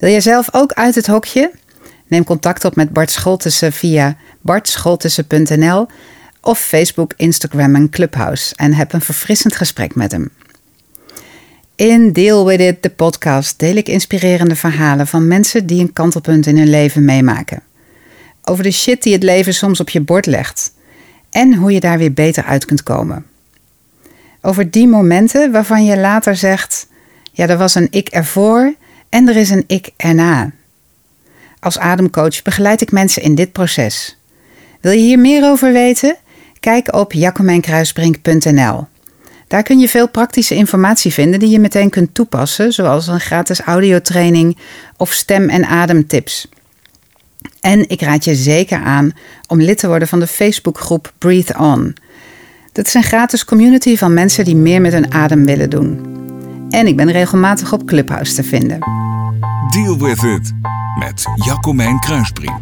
[0.00, 1.50] Wil jij zelf ook uit het hokje?
[2.06, 5.86] Neem contact op met Bart Scholtussen via bartscholtussen.nl
[6.40, 10.30] of Facebook, Instagram en Clubhouse en heb een verfrissend gesprek met hem.
[11.74, 16.46] In Deal With It, de podcast, deel ik inspirerende verhalen van mensen die een kantelpunt
[16.46, 17.62] in hun leven meemaken.
[18.44, 20.72] Over de shit die het leven soms op je bord legt
[21.30, 23.26] en hoe je daar weer beter uit kunt komen.
[24.40, 26.86] Over die momenten waarvan je later zegt:
[27.32, 28.74] ja, er was een ik ervoor
[29.10, 30.50] en er is een ik erna.
[31.60, 34.18] Als ademcoach begeleid ik mensen in dit proces.
[34.80, 36.16] Wil je hier meer over weten?
[36.60, 38.86] Kijk op jacomijnkruisbrink.nl.
[39.46, 43.60] Daar kun je veel praktische informatie vinden die je meteen kunt toepassen, zoals een gratis
[43.60, 44.56] audiotraining
[44.96, 46.48] of stem- en ademtips.
[47.60, 49.12] En ik raad je zeker aan
[49.46, 51.94] om lid te worden van de Facebookgroep Breathe On.
[52.72, 56.09] Dat is een gratis community van mensen die meer met hun adem willen doen.
[56.70, 58.78] En ik ben regelmatig op Clubhouse te vinden.
[59.70, 60.52] Deal with it
[60.98, 62.58] met Jacomijn Kruisbrink.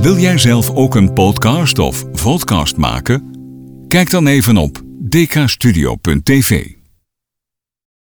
[0.00, 3.30] Wil jij zelf ook een podcast of vodcast maken?
[3.88, 6.81] Kijk dan even op dkstudio.tv.